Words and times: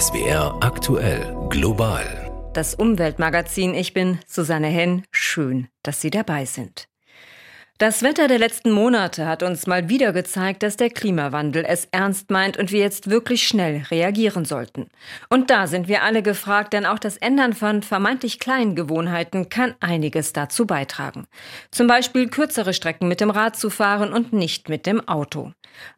SWR 0.00 0.58
aktuell 0.60 1.36
global. 1.50 2.50
Das 2.52 2.74
Umweltmagazin. 2.74 3.74
Ich 3.74 3.94
bin 3.94 4.18
Susanne 4.26 4.66
Henn. 4.66 5.04
Schön, 5.12 5.68
dass 5.84 6.00
Sie 6.00 6.10
dabei 6.10 6.46
sind. 6.46 6.88
Das 7.78 8.02
Wetter 8.02 8.26
der 8.26 8.40
letzten 8.40 8.72
Monate 8.72 9.26
hat 9.26 9.44
uns 9.44 9.68
mal 9.68 9.88
wieder 9.88 10.12
gezeigt, 10.12 10.64
dass 10.64 10.76
der 10.76 10.90
Klimawandel 10.90 11.64
es 11.64 11.86
ernst 11.92 12.30
meint 12.30 12.56
und 12.56 12.72
wir 12.72 12.80
jetzt 12.80 13.10
wirklich 13.10 13.46
schnell 13.46 13.84
reagieren 13.90 14.44
sollten. 14.44 14.88
Und 15.28 15.50
da 15.50 15.68
sind 15.68 15.86
wir 15.86 16.02
alle 16.02 16.22
gefragt, 16.22 16.72
denn 16.72 16.86
auch 16.86 16.98
das 16.98 17.16
Ändern 17.16 17.52
von 17.52 17.82
vermeintlich 17.82 18.40
kleinen 18.40 18.74
Gewohnheiten 18.74 19.48
kann 19.48 19.74
einiges 19.78 20.32
dazu 20.32 20.66
beitragen. 20.66 21.26
Zum 21.70 21.86
Beispiel 21.86 22.28
kürzere 22.28 22.74
Strecken 22.74 23.06
mit 23.06 23.20
dem 23.20 23.30
Rad 23.30 23.56
zu 23.56 23.70
fahren 23.70 24.12
und 24.12 24.32
nicht 24.32 24.68
mit 24.68 24.86
dem 24.86 25.06
Auto. 25.06 25.52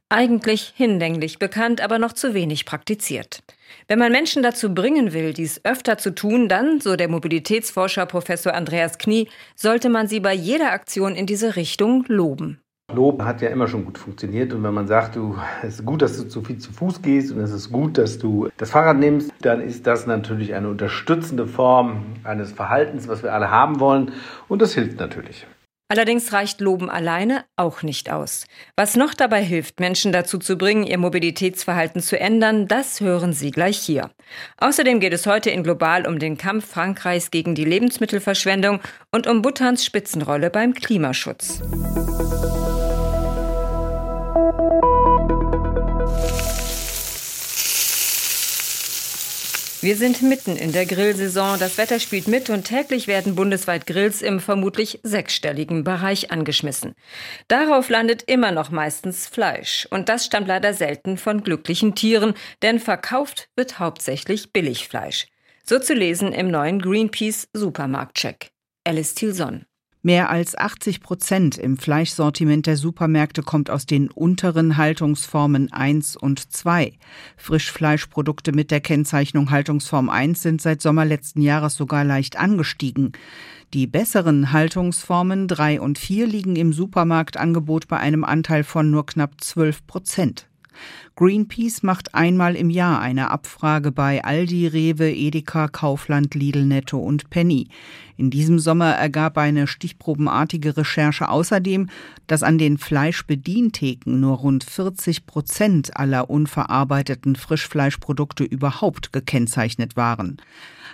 Eigentlich 0.09 0.73
hinlänglich 0.77 1.41
bekannt, 1.41 1.81
aber 1.81 1.99
noch 1.99 2.13
zu 2.13 2.33
wenig 2.33 2.65
praktiziert. 2.65 3.43
Wenn 3.89 3.99
man 3.99 4.13
Menschen 4.13 4.41
dazu 4.41 4.73
bringen 4.73 5.13
will, 5.13 5.33
dies 5.33 5.65
öfter 5.65 5.99
zu 5.99 6.15
tun, 6.15 6.49
dann, 6.49 6.81
so 6.81 6.95
der 6.95 7.09
Mobilitätsforscher 7.09 8.07
Professor 8.07 8.55
Andreas 8.55 8.99
Knie, 8.99 9.29
sollte 9.57 9.89
man 9.89 10.07
sie 10.07 10.21
bei 10.21 10.33
jeder 10.33 10.71
Aktion 10.71 11.17
in 11.17 11.27
diese 11.27 11.57
Richtung 11.57 12.05
loben. 12.07 12.61
Lob 12.95 13.21
hat 13.23 13.43
ja 13.43 13.49
immer 13.49 13.67
schon 13.67 13.85
gut 13.85 13.99
funktioniert. 13.99 14.53
Und 14.53 14.63
wenn 14.63 14.75
man 14.75 14.87
sagt, 14.87 15.17
du, 15.17 15.37
es 15.63 15.81
ist 15.81 15.85
gut, 15.85 16.03
dass 16.03 16.17
du 16.17 16.29
zu 16.29 16.41
viel 16.41 16.59
zu 16.59 16.73
Fuß 16.73 17.03
gehst 17.03 17.33
und 17.33 17.41
es 17.41 17.51
ist 17.51 17.73
gut, 17.73 17.99
dass 17.99 18.21
du 18.21 18.49
das 18.59 18.71
Fahrrad 18.71 18.99
nimmst, 18.99 19.33
dann 19.43 19.61
ist 19.61 19.89
das 19.89 20.07
natürlich 20.07 20.55
eine 20.55 20.69
unterstützende 20.69 21.49
Form 21.49 22.07
eines 22.23 22.53
Verhaltens, 22.53 23.09
was 23.09 23.25
wir 23.25 23.35
alle 23.35 23.51
haben 23.51 23.81
wollen. 23.81 24.13
Und 24.47 24.63
das 24.63 24.73
hilft 24.73 25.01
natürlich. 25.01 25.49
Allerdings 25.89 26.33
reicht 26.33 26.61
Loben 26.61 26.91
alleine 26.91 27.45
auch 27.55 27.83
nicht 27.83 28.11
aus. 28.11 28.47
Was 28.75 28.97
noch 28.97 29.15
dabei 29.15 29.43
hilft, 29.43 29.79
Menschen 29.79 30.11
dazu 30.11 30.39
zu 30.39 30.59
bringen, 30.59 30.85
ihr 30.85 30.99
Mobilitätsverhalten 30.99 32.03
zu 32.03 32.19
ändern, 32.19 32.67
das 32.67 33.01
hören 33.01 33.33
Sie 33.33 33.53
gleich 33.53 33.79
hier. 33.79 34.11
Außerdem 34.59 34.99
geht 34.99 35.13
es 35.13 35.27
heute 35.27 35.51
in 35.51 35.63
Global 35.63 36.07
um 36.07 36.19
den 36.19 36.37
Kampf 36.37 36.69
Frankreichs 36.69 37.31
gegen 37.31 37.55
die 37.55 37.65
Lebensmittelverschwendung 37.65 38.81
und 39.13 39.29
um 39.29 39.43
Bhutans 39.43 39.85
Spitzenrolle 39.85 40.51
beim 40.51 40.75
Klimaschutz. 40.75 41.63
Wir 49.87 49.95
sind 49.95 50.21
mitten 50.21 50.57
in 50.57 50.73
der 50.73 50.85
Grillsaison. 50.85 51.61
Das 51.61 51.79
Wetter 51.79 52.01
spielt 52.01 52.27
mit 52.27 52.51
und 52.51 52.65
täglich 52.65 53.07
werden 53.07 53.37
bundesweit 53.37 53.87
Grills 53.87 54.21
im 54.21 54.41
vermutlich 54.41 54.99
sechsstelligen 55.05 55.85
Bereich 55.85 56.33
angeschmissen. 56.33 56.97
Darauf 57.47 57.89
landet 57.89 58.25
immer 58.25 58.51
noch 58.51 58.71
meistens 58.71 59.29
Fleisch. 59.29 59.87
Und 59.93 60.09
das 60.09 60.27
stammt 60.27 60.49
leider 60.49 60.75
selten 60.75 61.19
von 61.19 61.45
glücklichen 61.45 61.95
Tieren, 61.95 62.35
denn 62.63 62.81
verkauft 62.81 63.49
wird 63.55 63.79
hauptsächlich 63.79 64.53
Billigfleisch. 64.53 65.29
So 65.63 65.79
zu 65.79 65.95
lesen 65.95 66.33
im 66.33 66.51
neuen 66.51 66.83
Greenpeace 66.83 67.47
Supermarktcheck. 67.53 68.51
Alice 68.83 69.15
Tilson. 69.15 69.67
Mehr 70.07 70.31
als 70.31 70.57
80 70.57 71.01
Prozent 71.01 71.59
im 71.59 71.79
Fleischsortiment 71.79 72.69
der 72.69 72.77
Supermärkte 72.77 73.43
kommt 73.43 73.71
aus 73.71 73.87
den 73.87 74.09
unteren 74.09 74.77
Haltungsformen 74.77 75.73
1 75.73 76.15
und 76.15 76.53
2. 76.53 76.93
Frischfleischprodukte 77.37 78.53
mit 78.53 78.71
der 78.71 78.81
Kennzeichnung 78.81 79.51
Haltungsform 79.51 80.09
1 80.09 80.41
sind 80.41 80.63
seit 80.63 80.81
Sommer 80.81 81.05
letzten 81.05 81.41
Jahres 81.41 81.75
sogar 81.75 82.05
leicht 82.05 82.39
angestiegen. 82.39 83.15
Die 83.75 83.89
besseren 83.89 84.53
Haltungsformen 84.53 85.49
3 85.49 85.81
und 85.81 85.99
4 85.99 86.29
liegen 86.29 86.55
im 86.55 86.73
Supermarktangebot 86.73 87.89
bei 87.89 87.97
einem 87.97 88.23
Anteil 88.23 88.63
von 88.63 88.93
nur 88.93 89.07
knapp 89.07 89.41
12 89.41 89.89
Prozent. 89.89 90.47
Greenpeace 91.17 91.83
macht 91.83 92.15
einmal 92.15 92.57
im 92.57 92.71
Jahr 92.71 93.01
eine 93.01 93.31
Abfrage 93.31 93.93
bei 93.93 94.23
Aldi, 94.23 94.67
Rewe, 94.67 95.11
Edeka, 95.11 95.69
Kaufland, 95.69 96.35
Lidl, 96.35 96.67
Netto 96.67 96.99
und 96.99 97.31
Penny. 97.31 97.69
In 98.19 98.31
diesem 98.31 98.59
Sommer 98.59 98.93
ergab 98.93 99.39
eine 99.39 99.67
stichprobenartige 99.67 100.77
Recherche 100.77 101.29
außerdem, 101.29 101.89
dass 102.27 102.43
an 102.43 102.59
den 102.59 102.79
Fleischbedientheken 102.79 104.21
nur 104.21 104.37
rund 104.39 104.65
40 104.65 105.27
Prozent 105.27 105.97
aller 105.97 106.31
unverarbeiteten 106.31 107.37
Frischfleischprodukte 107.37 108.45
überhaupt 108.45 109.13
gekennzeichnet 109.13 109.97
waren. 109.97 110.39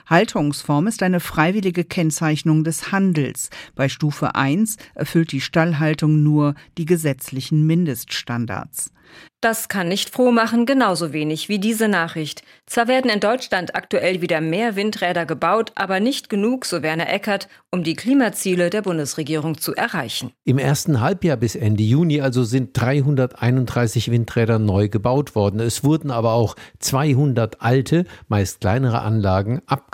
Haltungsform 0.06 0.86
ist 0.86 1.02
eine 1.02 1.20
freiwillige 1.20 1.84
Kennzeichnung 1.84 2.64
des 2.64 2.92
Handels. 2.92 3.50
Bei 3.74 3.88
Stufe 3.88 4.34
1 4.34 4.76
erfüllt 4.94 5.32
die 5.32 5.40
Stallhaltung 5.40 6.22
nur 6.22 6.54
die 6.78 6.86
gesetzlichen 6.86 7.66
Mindeststandards. 7.66 8.92
Das 9.40 9.68
kann 9.68 9.88
nicht 9.88 10.10
froh 10.10 10.30
machen, 10.30 10.66
genauso 10.66 11.12
wenig 11.12 11.48
wie 11.48 11.58
diese 11.58 11.88
Nachricht. 11.88 12.44
Zwar 12.66 12.86
werden 12.86 13.10
in 13.10 13.18
Deutschland 13.18 13.74
aktuell 13.74 14.22
wieder 14.22 14.40
mehr 14.40 14.76
Windräder 14.76 15.26
gebaut, 15.26 15.72
aber 15.74 15.98
nicht 15.98 16.28
genug, 16.28 16.64
so 16.64 16.82
Werner 16.82 17.12
Eckert, 17.12 17.48
um 17.72 17.82
die 17.82 17.94
Klimaziele 17.94 18.70
der 18.70 18.82
Bundesregierung 18.82 19.58
zu 19.58 19.74
erreichen. 19.74 20.30
Im 20.44 20.58
ersten 20.58 21.00
Halbjahr 21.00 21.36
bis 21.36 21.56
Ende 21.56 21.82
Juni 21.82 22.20
also 22.20 22.44
sind 22.44 22.80
331 22.80 24.12
Windräder 24.12 24.60
neu 24.60 24.88
gebaut 24.88 25.34
worden. 25.34 25.58
Es 25.58 25.82
wurden 25.82 26.12
aber 26.12 26.34
auch 26.34 26.54
200 26.78 27.60
alte, 27.60 28.04
meist 28.28 28.60
kleinere 28.60 29.02
Anlagen 29.02 29.60
abgebaut. 29.66 29.91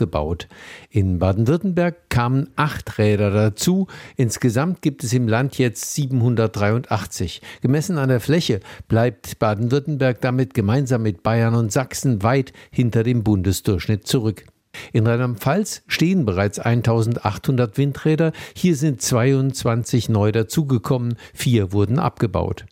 In 0.91 1.19
Baden-Württemberg 1.19 2.09
kamen 2.09 2.51
acht 2.57 2.99
Räder 2.99 3.31
dazu. 3.31 3.87
Insgesamt 4.17 4.81
gibt 4.83 5.05
es 5.05 5.13
im 5.13 5.29
Land 5.29 5.59
jetzt 5.59 5.95
783. 5.95 7.43
Gemessen 7.61 7.99
an 7.99 8.09
der 8.09 8.21
Fläche 8.21 8.61
bleibt 8.89 9.39
Baden-Württemberg 9.39 10.21
damit 10.21 10.55
gemeinsam 10.55 11.03
mit 11.03 11.23
Bayern 11.23 11.55
und 11.55 11.73
Sachsen 11.73 12.23
weit 12.23 12.53
hinter 12.71 13.03
dem 13.03 13.25
Bundesdurchschnitt 13.25 14.07
zurück. 14.07 14.45
In 14.93 15.07
Rheinland-Pfalz 15.07 15.83
stehen 15.87 16.25
bereits 16.25 16.59
1800 16.59 17.77
Windräder, 17.79 18.33
hier 18.55 18.77
sind 18.77 19.03
22 19.03 20.09
neu 20.09 20.33
dazugekommen, 20.33 21.17
vier 21.35 21.73
wurden 21.73 21.99
abgebaut. 21.99 22.67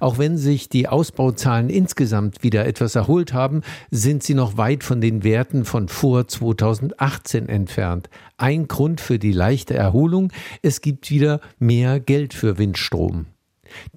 Auch 0.00 0.18
wenn 0.18 0.36
sich 0.36 0.68
die 0.68 0.88
Ausbauzahlen 0.88 1.70
insgesamt 1.70 2.42
wieder 2.42 2.66
etwas 2.66 2.94
erholt 2.94 3.32
haben, 3.32 3.62
sind 3.90 4.22
sie 4.22 4.34
noch 4.34 4.56
weit 4.56 4.84
von 4.84 5.00
den 5.00 5.24
Werten 5.24 5.64
von 5.64 5.88
vor 5.88 6.28
2018 6.28 7.48
entfernt. 7.48 8.08
Ein 8.36 8.68
Grund 8.68 9.00
für 9.00 9.18
die 9.18 9.32
leichte 9.32 9.74
Erholung, 9.74 10.32
es 10.62 10.80
gibt 10.80 11.10
wieder 11.10 11.40
mehr 11.58 12.00
Geld 12.00 12.34
für 12.34 12.58
Windstrom. 12.58 13.26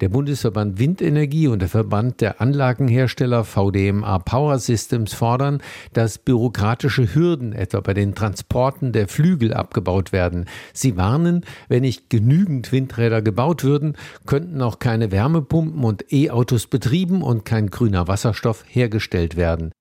Der 0.00 0.08
Bundesverband 0.08 0.78
Windenergie 0.78 1.48
und 1.48 1.60
der 1.60 1.68
Verband 1.68 2.20
der 2.20 2.40
Anlagenhersteller 2.40 3.44
VDMA 3.44 4.18
Power 4.18 4.58
Systems 4.58 5.12
fordern, 5.12 5.62
dass 5.92 6.18
bürokratische 6.18 7.14
Hürden 7.14 7.52
etwa 7.52 7.80
bei 7.80 7.94
den 7.94 8.14
Transporten 8.14 8.92
der 8.92 9.08
Flügel 9.08 9.52
abgebaut 9.54 10.12
werden. 10.12 10.46
Sie 10.72 10.96
warnen, 10.96 11.44
wenn 11.68 11.82
nicht 11.82 12.10
genügend 12.10 12.72
Windräder 12.72 13.22
gebaut 13.22 13.64
würden, 13.64 13.96
könnten 14.26 14.62
auch 14.62 14.78
keine 14.78 15.10
Wärmepumpen 15.10 15.84
und 15.84 16.12
E-Autos 16.12 16.66
betrieben 16.66 17.22
und 17.22 17.44
kein 17.44 17.70
grüner 17.70 18.08
Wasserstoff 18.08 18.64
hergestellt 18.68 19.36
werden. 19.36 19.72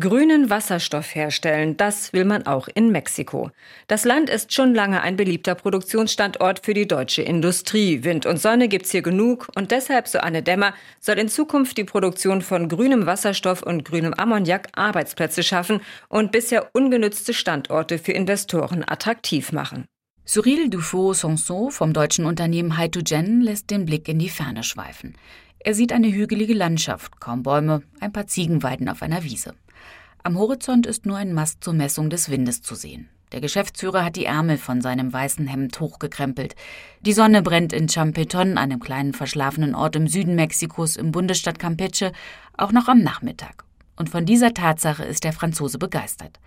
Grünen 0.00 0.48
Wasserstoff 0.48 1.16
herstellen, 1.16 1.76
das 1.76 2.12
will 2.12 2.24
man 2.24 2.46
auch 2.46 2.68
in 2.72 2.92
Mexiko. 2.92 3.50
Das 3.88 4.04
Land 4.04 4.30
ist 4.30 4.52
schon 4.52 4.72
lange 4.72 5.00
ein 5.02 5.16
beliebter 5.16 5.56
Produktionsstandort 5.56 6.64
für 6.64 6.72
die 6.72 6.86
deutsche 6.86 7.22
Industrie. 7.22 8.04
Wind 8.04 8.24
und 8.24 8.36
Sonne 8.36 8.68
gibt's 8.68 8.92
hier 8.92 9.02
genug 9.02 9.48
und 9.56 9.72
deshalb, 9.72 10.06
so 10.06 10.20
Anne 10.20 10.44
Dämmer, 10.44 10.72
soll 11.00 11.18
in 11.18 11.28
Zukunft 11.28 11.78
die 11.78 11.84
Produktion 11.84 12.42
von 12.42 12.68
grünem 12.68 13.06
Wasserstoff 13.06 13.64
und 13.64 13.84
grünem 13.84 14.14
Ammoniak 14.14 14.68
Arbeitsplätze 14.76 15.42
schaffen 15.42 15.80
und 16.08 16.30
bisher 16.30 16.76
ungenützte 16.76 17.34
Standorte 17.34 17.98
für 17.98 18.12
Investoren 18.12 18.84
attraktiv 18.86 19.50
machen. 19.50 19.86
Cyril 20.24 20.70
Dufault-Sanson 20.70 21.72
vom 21.72 21.92
deutschen 21.92 22.24
Unternehmen 22.24 22.78
Hydrogen 22.78 23.40
lässt 23.40 23.70
den 23.70 23.84
Blick 23.84 24.08
in 24.08 24.20
die 24.20 24.28
Ferne 24.28 24.62
schweifen. 24.62 25.16
Er 25.58 25.74
sieht 25.74 25.92
eine 25.92 26.12
hügelige 26.12 26.54
Landschaft, 26.54 27.20
kaum 27.20 27.42
Bäume, 27.42 27.82
ein 27.98 28.12
paar 28.12 28.28
Ziegenweiden 28.28 28.88
auf 28.88 29.02
einer 29.02 29.24
Wiese. 29.24 29.54
Am 30.22 30.38
Horizont 30.38 30.86
ist 30.86 31.06
nur 31.06 31.16
ein 31.16 31.32
Mast 31.32 31.62
zur 31.62 31.74
Messung 31.74 32.10
des 32.10 32.28
Windes 32.28 32.60
zu 32.62 32.74
sehen. 32.74 33.08
Der 33.32 33.40
Geschäftsführer 33.40 34.04
hat 34.04 34.16
die 34.16 34.24
Ärmel 34.24 34.56
von 34.56 34.80
seinem 34.80 35.12
weißen 35.12 35.46
Hemd 35.46 35.78
hochgekrempelt. 35.80 36.56
Die 37.02 37.12
Sonne 37.12 37.42
brennt 37.42 37.72
in 37.72 37.88
Champeton, 37.88 38.56
einem 38.56 38.80
kleinen 38.80 39.12
verschlafenen 39.12 39.74
Ort 39.74 39.96
im 39.96 40.08
Süden 40.08 40.34
Mexikos 40.34 40.96
im 40.96 41.12
Bundesstaat 41.12 41.58
Campeche, 41.58 42.12
auch 42.56 42.72
noch 42.72 42.88
am 42.88 43.02
Nachmittag. 43.02 43.64
Und 43.96 44.08
von 44.08 44.24
dieser 44.24 44.54
Tatsache 44.54 45.04
ist 45.04 45.24
der 45.24 45.32
Franzose 45.32 45.76
begeistert. 45.76 46.38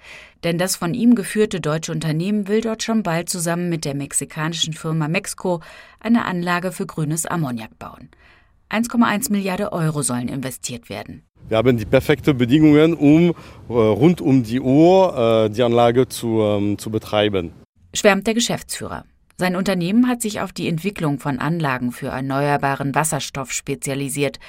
Denn 0.44 0.58
das 0.58 0.76
von 0.76 0.94
ihm 0.94 1.16
geführte 1.16 1.60
deutsche 1.60 1.92
Unternehmen 1.92 2.48
will 2.48 2.62
dort 2.62 2.82
schon 2.82 3.04
bald 3.04 3.30
zusammen 3.30 3.70
mit 3.70 3.84
der 3.86 3.94
mexikanischen 3.94 4.74
Firma 4.74 5.08
Mexco 5.08 5.62
eine 6.00 6.26
Anlage 6.26 6.72
für 6.72 6.86
grünes 6.86 7.26
Ammoniak 7.26 7.78
bauen. 7.78 8.10
1,1 8.72 9.32
Milliarden 9.32 9.68
Euro 9.68 10.02
sollen 10.02 10.30
investiert 10.30 10.90
werden. 10.90 11.24
Wir 11.50 11.58
haben 11.58 11.78
die 11.78 11.86
perfekten 11.86 12.38
Bedingungen, 12.38 12.94
um 12.94 13.32
äh, 13.70 13.74
rund 13.74 14.22
um 14.22 14.44
die 14.44 14.62
Uhr 14.62 15.46
äh, 15.46 15.50
die 15.50 15.64
Anlage 15.64 16.08
zu, 16.08 16.42
ähm, 16.42 16.78
zu 16.78 16.90
betreiben. 16.90 17.52
Schwärmt 17.94 18.26
der 18.26 18.34
Geschäftsführer. 18.34 19.04
Sein 19.38 19.58
Unternehmen 19.58 20.08
hat 20.08 20.22
sich 20.22 20.40
auf 20.40 20.54
die 20.54 20.70
Entwicklung 20.70 21.20
von 21.20 21.40
Anlagen 21.40 21.92
für 21.92 22.08
erneuerbaren 22.08 22.96
Wasserstoff 22.96 23.52
spezialisiert. 23.52 24.40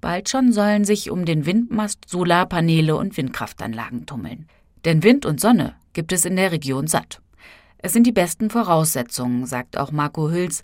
Bald 0.00 0.28
schon 0.28 0.52
sollen 0.52 0.84
sich 0.84 1.10
um 1.10 1.24
den 1.24 1.46
Windmast 1.46 2.08
Solarpaneele 2.08 2.94
und 2.94 3.16
Windkraftanlagen 3.16 4.06
tummeln. 4.06 4.46
Denn 4.84 5.02
Wind 5.02 5.26
und 5.26 5.40
Sonne 5.40 5.74
gibt 5.92 6.12
es 6.12 6.24
in 6.24 6.36
der 6.36 6.52
Region 6.52 6.86
satt. 6.86 7.20
Es 7.78 7.92
sind 7.92 8.06
die 8.06 8.12
besten 8.12 8.50
Voraussetzungen, 8.50 9.46
sagt 9.46 9.76
auch 9.76 9.90
Marco 9.90 10.30
Hüls, 10.30 10.62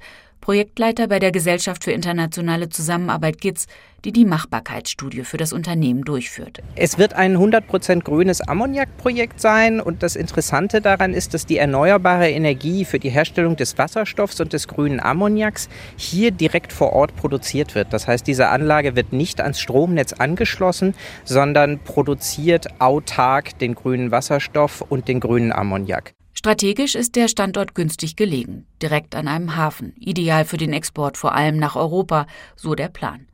Projektleiter 0.49 1.09
bei 1.09 1.19
der 1.19 1.31
Gesellschaft 1.31 1.85
für 1.85 1.93
internationale 1.93 2.71
Zusammenarbeit 2.71 3.39
GITS, 3.39 3.67
die 4.07 4.13
die 4.13 4.25
Machbarkeitsstudie 4.25 5.25
für 5.25 5.37
das 5.37 5.53
Unternehmen 5.53 6.07
durchführt. 6.07 6.63
Es 6.75 6.97
wird 6.97 7.13
ein 7.13 7.37
100% 7.37 8.03
grünes 8.03 8.41
Ammoniakprojekt 8.41 9.43
sein 9.43 9.79
und 9.79 10.03
das 10.03 10.17
Interessante 10.17 10.81
daran 10.81 11.13
ist, 11.13 11.35
dass 11.35 11.45
die 11.45 11.59
erneuerbare 11.59 12.31
Energie 12.31 12.87
für 12.87 12.99
die 12.99 13.11
Herstellung 13.11 13.57
des 13.57 13.77
Wasserstoffs 13.77 14.41
und 14.41 14.55
des 14.55 14.69
grünen 14.69 15.01
Ammoniaks 15.01 15.69
hier 15.99 16.31
direkt 16.31 16.73
vor 16.73 16.95
Ort 16.95 17.15
produziert 17.15 17.75
wird. 17.75 17.93
Das 17.93 18.09
heißt, 18.09 18.27
diese 18.27 18.49
Anlage 18.49 18.97
wird 18.97 19.13
nicht 19.13 19.43
ans 19.43 19.61
Stromnetz 19.61 20.15
angeschlossen, 20.15 20.95
sondern 21.27 21.79
produziert 21.81 22.81
autark 22.81 23.59
den 23.59 23.75
grünen 23.75 24.13
Wasserstoff 24.13 24.81
und 24.81 25.09
den 25.09 25.21
grünen 25.21 25.53
Ammoniak. 25.53 26.15
Strategisch 26.39 26.95
ist 26.95 27.17
der 27.17 27.27
Standort 27.27 27.75
günstig 27.75 28.15
gelegen, 28.15 28.65
direkt 28.81 29.17
an 29.17 29.27
einem 29.27 29.57
Hafen, 29.57 29.93
ideal 29.99 30.45
für 30.45 30.57
den 30.57 30.73
Export 30.73 31.17
vor 31.17 31.35
allem 31.35 31.57
nach 31.57 31.75
Europa, 31.75 32.29
so 32.55 32.77
der 32.77 32.89
Plan. 32.89 33.27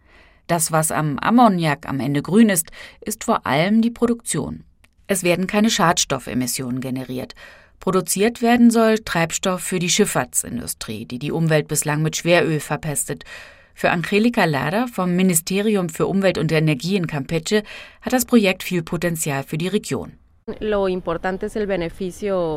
Das, 0.47 0.73
was 0.73 0.91
am 0.91 1.19
Ammoniak 1.19 1.87
am 1.87 2.01
Ende 2.01 2.23
grün 2.23 2.49
ist, 2.49 2.71
ist 3.03 3.25
vor 3.25 3.47
allem 3.47 3.83
die 3.83 3.91
Produktion. 3.91 4.65
Es 5.07 5.23
werden 5.23 5.47
keine 5.47 5.69
Schadstoffemissionen 5.69 6.81
generiert. 6.81 7.35
Produziert 7.79 8.41
werden 8.41 8.71
soll 8.71 8.99
Treibstoff 9.01 9.61
für 9.61 9.81
die 9.81 9.91
Schifffahrtsindustrie, 9.91 11.05
die 11.05 11.19
die 11.19 11.31
Umwelt 11.31 11.69
bislang 11.69 12.01
mit 12.01 12.17
Schweröl 12.17 12.59
verpestet. 12.59 13.25
Für 13.75 13.91
Angelika 13.91 14.47
Lader 14.47 14.89
vom 14.89 15.15
Ministerium 15.15 15.91
für 15.91 16.07
Umwelt 16.07 16.39
und 16.39 16.51
Energie 16.53 16.97
in 16.97 17.07
Campeche 17.07 17.65
hat 18.01 18.15
das 18.15 18.25
Projekt 18.25 18.63
viel 18.63 18.83
Potenzial 18.83 19.43
für 19.43 19.59
die 19.59 19.69
Region. 19.69 20.15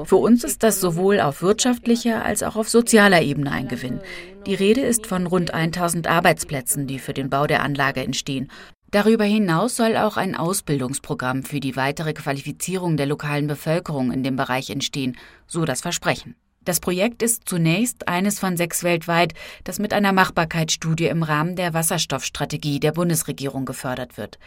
Für 0.06 0.18
uns 0.18 0.44
ist 0.44 0.62
das 0.62 0.82
sowohl 0.82 1.22
auf 1.22 1.42
wirtschaftlicher 1.42 2.26
als 2.26 2.44
auch 2.44 2.58
auf 2.58 2.68
sozialer 2.68 3.22
Ebene 3.22 3.50
ein 3.50 3.70
Gewinn. 3.70 4.02
Die 4.46 4.56
Rede 4.56 4.82
ist 4.82 5.08
von 5.08 5.26
rund 5.26 5.54
1000 5.54 6.06
Arbeitsplätzen, 6.06 6.88
die 6.88 7.00
für 7.00 7.14
den 7.14 7.30
Bau 7.30 7.48
der 7.48 7.64
Anlage 7.64 8.02
entstehen. 8.02 8.52
Darüber 8.92 9.24
hinaus 9.24 9.78
soll 9.78 9.96
auch 9.96 10.18
ein 10.18 10.36
Ausbildungsprogramm 10.36 11.44
für 11.44 11.62
die 11.62 11.78
weitere 11.78 12.14
Qualifizierung 12.14 12.98
der 12.98 13.06
lokalen 13.06 13.48
Bevölkerung 13.48 14.12
in 14.12 14.22
dem 14.22 14.36
Bereich 14.36 14.70
entstehen, 14.70 15.16
so 15.46 15.64
das 15.64 15.80
Versprechen. 15.80 16.36
Das 16.66 16.82
Projekt 16.82 17.24
ist 17.24 17.48
zunächst 17.48 18.10
eines 18.10 18.40
von 18.40 18.58
sechs 18.58 18.84
weltweit, 18.84 19.34
das 19.64 19.80
mit 19.80 19.94
einer 19.94 20.12
Machbarkeitsstudie 20.12 21.06
im 21.06 21.24
Rahmen 21.24 21.56
der 21.56 21.74
Wasserstoffstrategie 21.74 22.82
der 22.82 22.92
Bundesregierung 22.92 23.64
gefördert 23.64 24.18
wird. 24.18 24.38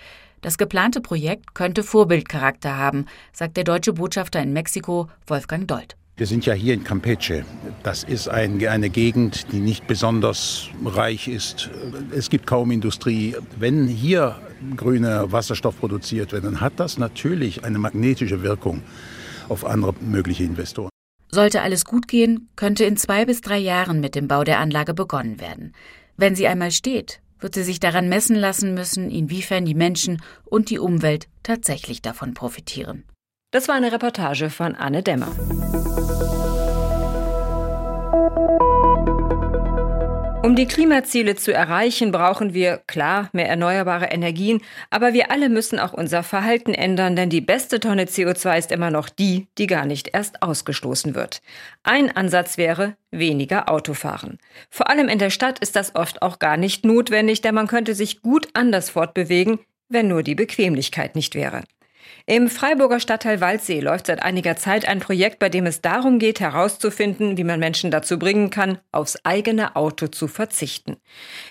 Das 0.43 0.57
geplante 0.57 1.01
Projekt 1.01 1.55
könnte 1.55 1.83
Vorbildcharakter 1.83 2.77
haben, 2.77 3.07
sagt 3.33 3.57
der 3.57 3.65
deutsche 3.65 3.93
Botschafter 3.93 4.43
in 4.43 4.53
Mexiko, 4.53 5.09
Wolfgang 5.27 5.69
Dold. 5.69 5.97
Wir 6.17 6.27
sind 6.27 6.45
ja 6.45 6.53
hier 6.53 6.75
in 6.75 6.85
Campeche. 6.85 7.47
Das 7.83 8.05
ist 8.05 8.29
ein, 8.29 8.67
eine 8.67 8.91
Gegend, 8.91 9.53
die 9.53 9.61
nicht 9.61 9.87
besonders 9.87 10.69
reich 10.85 11.29
ist. 11.29 11.71
Es 12.15 12.29
gibt 12.29 12.47
kaum 12.47 12.71
Industrie. 12.71 13.37
Wenn 13.59 13.87
hier 13.87 14.39
grüner 14.77 15.33
Wasserstoff 15.33 15.79
produziert 15.79 16.33
wird, 16.33 16.45
dann 16.45 16.61
hat 16.61 16.75
das 16.77 16.99
natürlich 16.99 17.65
eine 17.65 17.79
magnetische 17.79 18.43
Wirkung 18.43 18.83
auf 19.49 19.65
andere 19.65 19.95
mögliche 20.01 20.45
Investoren. 20.45 20.91
Sollte 21.31 21.63
alles 21.63 21.85
gut 21.85 22.09
gehen, 22.09 22.49
könnte 22.57 22.85
in 22.85 22.97
zwei 22.97 23.25
bis 23.25 23.41
drei 23.41 23.59
Jahren 23.59 24.01
mit 24.01 24.15
dem 24.15 24.29
Bau 24.29 24.45
der 24.45 24.59
Anlage 24.59 24.93
begonnen 24.95 25.41
werden. 25.41 25.73
Wenn 26.17 26.35
sie 26.35 26.47
einmal 26.47 26.71
steht, 26.71 27.21
wird 27.41 27.55
sie 27.55 27.63
sich 27.63 27.81
daran 27.81 28.09
messen 28.09 28.37
lassen 28.37 28.75
müssen, 28.75 29.11
inwiefern 29.11 29.65
die 29.65 29.75
Menschen 29.75 30.23
und 30.45 30.71
die 30.71 30.79
Umwelt 30.79 31.29
tatsächlich 31.43 32.03
davon 32.03 32.35
profitieren. 32.35 33.05
Das 33.53 33.69
war 33.69 33.75
eine 33.75 33.93
Reportage 33.93 34.51
von 34.51 34.75
Anne 34.75 35.03
Dämmer. 35.03 35.29
Um 40.43 40.57
die 40.57 40.67
Klimaziele 40.67 41.37
zu 41.37 41.53
erreichen, 41.53 42.13
brauchen 42.13 42.55
wir 42.55 42.79
klar 42.87 43.29
mehr 43.35 43.47
erneuerbare 43.47 44.07
Energien, 44.07 44.63
aber 44.89 45.13
wir 45.13 45.31
alle 45.31 45.51
müssen 45.51 45.79
auch 45.79 45.93
unser 45.93 46.23
Verhalten 46.23 46.73
ändern, 46.73 47.15
denn 47.15 47.29
die 47.29 47.43
beste 47.43 47.79
Tonne 47.79 48.05
CO2 48.05 48.59
ist 48.59 48.73
immer 48.73 48.91
noch 48.91 49.11
die, 49.11 49.49
die 49.59 49.67
gar 49.67 49.85
nicht 49.85 50.09
erst 50.15 50.43
ausgestoßen 50.43 51.15
wird. 51.15 51.43
Ein 51.83 52.17
Ansatz 52.17 52.57
wäre 52.57 52.97
weniger 53.11 53.71
Autofahren. 53.71 54.39
Vor 54.71 54.89
allem 54.89 55.09
in 55.09 55.19
der 55.19 55.31
Stadt 55.31 55.59
ist 55.59 55.77
das 55.77 55.95
oft 55.95 56.23
auch 56.23 56.39
gar 56.39 56.57
nicht 56.57 56.87
notwendig, 56.87 57.43
denn 57.43 57.55
man 57.55 57.67
könnte 57.67 57.95
sich 57.95 58.23
gut 58.23 58.49
anders 58.55 58.89
fortbewegen, 58.89 59.59
wenn 59.91 60.09
nur 60.09 60.23
die 60.23 60.35
Bequemlichkeit 60.35 61.17
nicht 61.17 61.35
wäre. 61.35 61.65
Im 62.27 62.49
Freiburger 62.49 63.01
Stadtteil 63.01 63.41
Waldsee 63.41 63.81
läuft 63.81 64.07
seit 64.07 64.23
einiger 64.23 64.57
Zeit 64.57 64.87
ein 64.87 65.01
Projekt, 65.01 65.39
bei 65.39 65.49
dem 65.49 65.67
es 65.67 65.81
darum 65.81 66.19
geht, 66.19 66.41
herauszufinden, 66.41 67.37
wie 67.37 67.45
man 67.45 67.61
Menschen 67.61 67.91
dazu 67.91 68.19
bringen 68.19 68.51
kann, 68.51 68.79
aufs 68.93 69.19
eigene 69.25 69.77
Auto 69.77 70.07
zu 70.07 70.29
verzichten. 70.29 70.97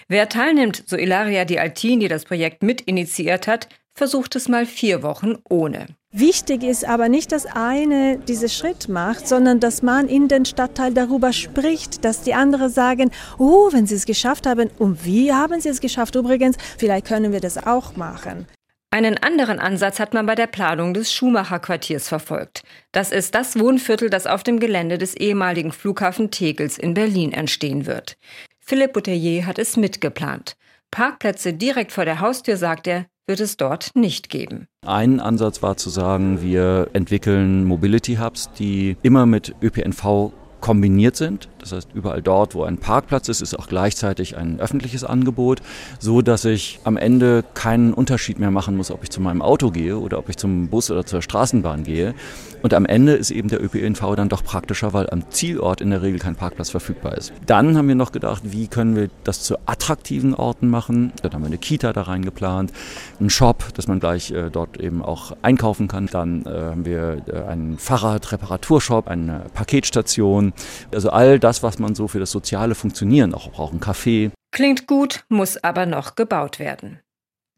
Wer 0.07 0.29
teilnimmt, 0.29 0.83
so 0.85 0.95
Ilaria 0.95 1.45
Di 1.45 1.59
Altin, 1.59 1.99
die 1.99 2.07
das 2.07 2.25
Projekt 2.25 2.63
mitinitiiert 2.63 3.47
hat, 3.47 3.67
versucht 3.93 4.35
es 4.35 4.47
mal 4.47 4.65
vier 4.65 5.03
Wochen 5.03 5.35
ohne. 5.49 5.87
Wichtig 6.11 6.63
ist 6.63 6.85
aber 6.85 7.07
nicht, 7.07 7.31
dass 7.31 7.45
eine 7.45 8.17
diesen 8.17 8.49
Schritt 8.49 8.89
macht, 8.89 9.27
sondern 9.27 9.59
dass 9.59 9.83
man 9.83 10.07
in 10.07 10.27
den 10.27 10.45
Stadtteil 10.45 10.91
darüber 10.91 11.33
spricht, 11.33 12.03
dass 12.03 12.23
die 12.23 12.33
anderen 12.33 12.69
sagen, 12.69 13.11
oh, 13.37 13.69
wenn 13.71 13.85
sie 13.85 13.93
es 13.93 14.07
geschafft 14.07 14.47
haben, 14.47 14.71
und 14.79 15.05
wie 15.05 15.31
haben 15.31 15.61
sie 15.61 15.69
es 15.69 15.81
geschafft 15.81 16.15
übrigens, 16.15 16.57
vielleicht 16.79 17.05
können 17.05 17.31
wir 17.31 17.41
das 17.41 17.63
auch 17.63 17.95
machen. 17.95 18.47
Einen 18.91 19.19
anderen 19.19 19.59
Ansatz 19.59 19.99
hat 19.99 20.15
man 20.15 20.25
bei 20.25 20.33
der 20.33 20.47
Planung 20.47 20.95
des 20.95 21.13
Schumacher-Quartiers 21.13 22.07
verfolgt. 22.07 22.63
Das 22.91 23.11
ist 23.11 23.35
das 23.35 23.59
Wohnviertel, 23.59 24.09
das 24.09 24.25
auf 24.25 24.41
dem 24.41 24.59
Gelände 24.59 24.97
des 24.97 25.15
ehemaligen 25.15 25.71
Flughafen 25.71 26.31
Tegels 26.31 26.79
in 26.79 26.95
Berlin 26.95 27.31
entstehen 27.31 27.85
wird. 27.85 28.17
Philipp 28.59 28.93
Bouteiller 28.93 29.45
hat 29.45 29.59
es 29.59 29.77
mitgeplant. 29.77 30.55
Parkplätze 30.89 31.53
direkt 31.53 31.91
vor 31.91 32.05
der 32.05 32.19
Haustür, 32.19 32.57
sagt 32.57 32.87
er, 32.87 33.05
wird 33.27 33.39
es 33.41 33.57
dort 33.57 33.91
nicht 33.93 34.29
geben. 34.29 34.65
Ein 34.87 35.19
Ansatz 35.19 35.61
war 35.61 35.77
zu 35.77 35.91
sagen, 35.91 36.41
wir 36.41 36.89
entwickeln 36.93 37.65
Mobility 37.65 38.15
Hubs, 38.15 38.49
die 38.57 38.97
immer 39.03 39.27
mit 39.27 39.53
ÖPNV 39.61 40.31
kombiniert 40.61 41.15
sind. 41.15 41.48
Das 41.59 41.71
heißt, 41.71 41.89
überall 41.93 42.21
dort, 42.21 42.55
wo 42.55 42.63
ein 42.63 42.77
Parkplatz 42.77 43.29
ist, 43.29 43.41
ist 43.41 43.57
auch 43.57 43.67
gleichzeitig 43.67 44.37
ein 44.37 44.59
öffentliches 44.59 45.03
Angebot, 45.03 45.61
so 45.99 46.21
dass 46.21 46.45
ich 46.45 46.79
am 46.83 46.97
Ende 46.97 47.43
keinen 47.53 47.93
Unterschied 47.93 48.39
mehr 48.39 48.51
machen 48.51 48.77
muss, 48.77 48.91
ob 48.91 49.03
ich 49.03 49.09
zu 49.09 49.21
meinem 49.21 49.41
Auto 49.41 49.71
gehe 49.71 49.97
oder 49.97 50.17
ob 50.17 50.29
ich 50.29 50.37
zum 50.37 50.69
Bus 50.69 50.89
oder 50.91 51.05
zur 51.05 51.21
Straßenbahn 51.21 51.83
gehe. 51.83 52.13
Und 52.61 52.73
am 52.73 52.85
Ende 52.85 53.13
ist 53.13 53.31
eben 53.31 53.47
der 53.47 53.63
ÖPNV 53.63 54.15
dann 54.15 54.29
doch 54.29 54.43
praktischer, 54.43 54.93
weil 54.93 55.09
am 55.09 55.29
Zielort 55.29 55.79
in 55.81 55.91
der 55.91 56.01
Regel 56.01 56.19
kein 56.19 56.35
Parkplatz 56.35 56.69
verfügbar 56.69 57.17
ist. 57.17 57.31
Dann 57.45 57.77
haben 57.77 57.87
wir 57.87 57.95
noch 57.95 58.11
gedacht, 58.11 58.41
wie 58.45 58.67
können 58.67 58.95
wir 58.95 59.09
das 59.23 59.43
zu 59.43 59.57
attraktiven 59.65 60.33
Orten 60.33 60.69
machen. 60.69 61.13
Dann 61.21 61.33
haben 61.33 61.41
wir 61.41 61.47
eine 61.47 61.57
Kita 61.57 61.93
da 61.93 62.01
reingeplant, 62.01 62.73
einen 63.19 63.29
Shop, 63.29 63.73
dass 63.75 63.87
man 63.87 63.99
gleich 63.99 64.31
äh, 64.31 64.49
dort 64.49 64.79
eben 64.79 65.01
auch 65.01 65.35
einkaufen 65.41 65.87
kann. 65.87 66.07
Dann 66.07 66.45
äh, 66.45 66.49
haben 66.49 66.85
wir 66.85 67.21
äh, 67.27 67.43
einen 67.49 67.77
Fahrrad-Reparaturshop, 67.77 69.07
eine 69.07 69.45
Paketstation. 69.53 70.53
Also 70.93 71.11
all 71.11 71.39
das, 71.39 71.58
was 71.63 71.79
man 71.79 71.95
so 71.95 72.07
für 72.07 72.19
das 72.19 72.31
soziale 72.31 72.75
Funktionieren 72.75 73.33
auch 73.33 73.51
braucht, 73.51 73.73
ein 73.73 73.79
Café. 73.79 74.31
Klingt 74.51 74.87
gut, 74.87 75.23
muss 75.29 75.63
aber 75.63 75.85
noch 75.85 76.15
gebaut 76.15 76.59
werden. 76.59 76.99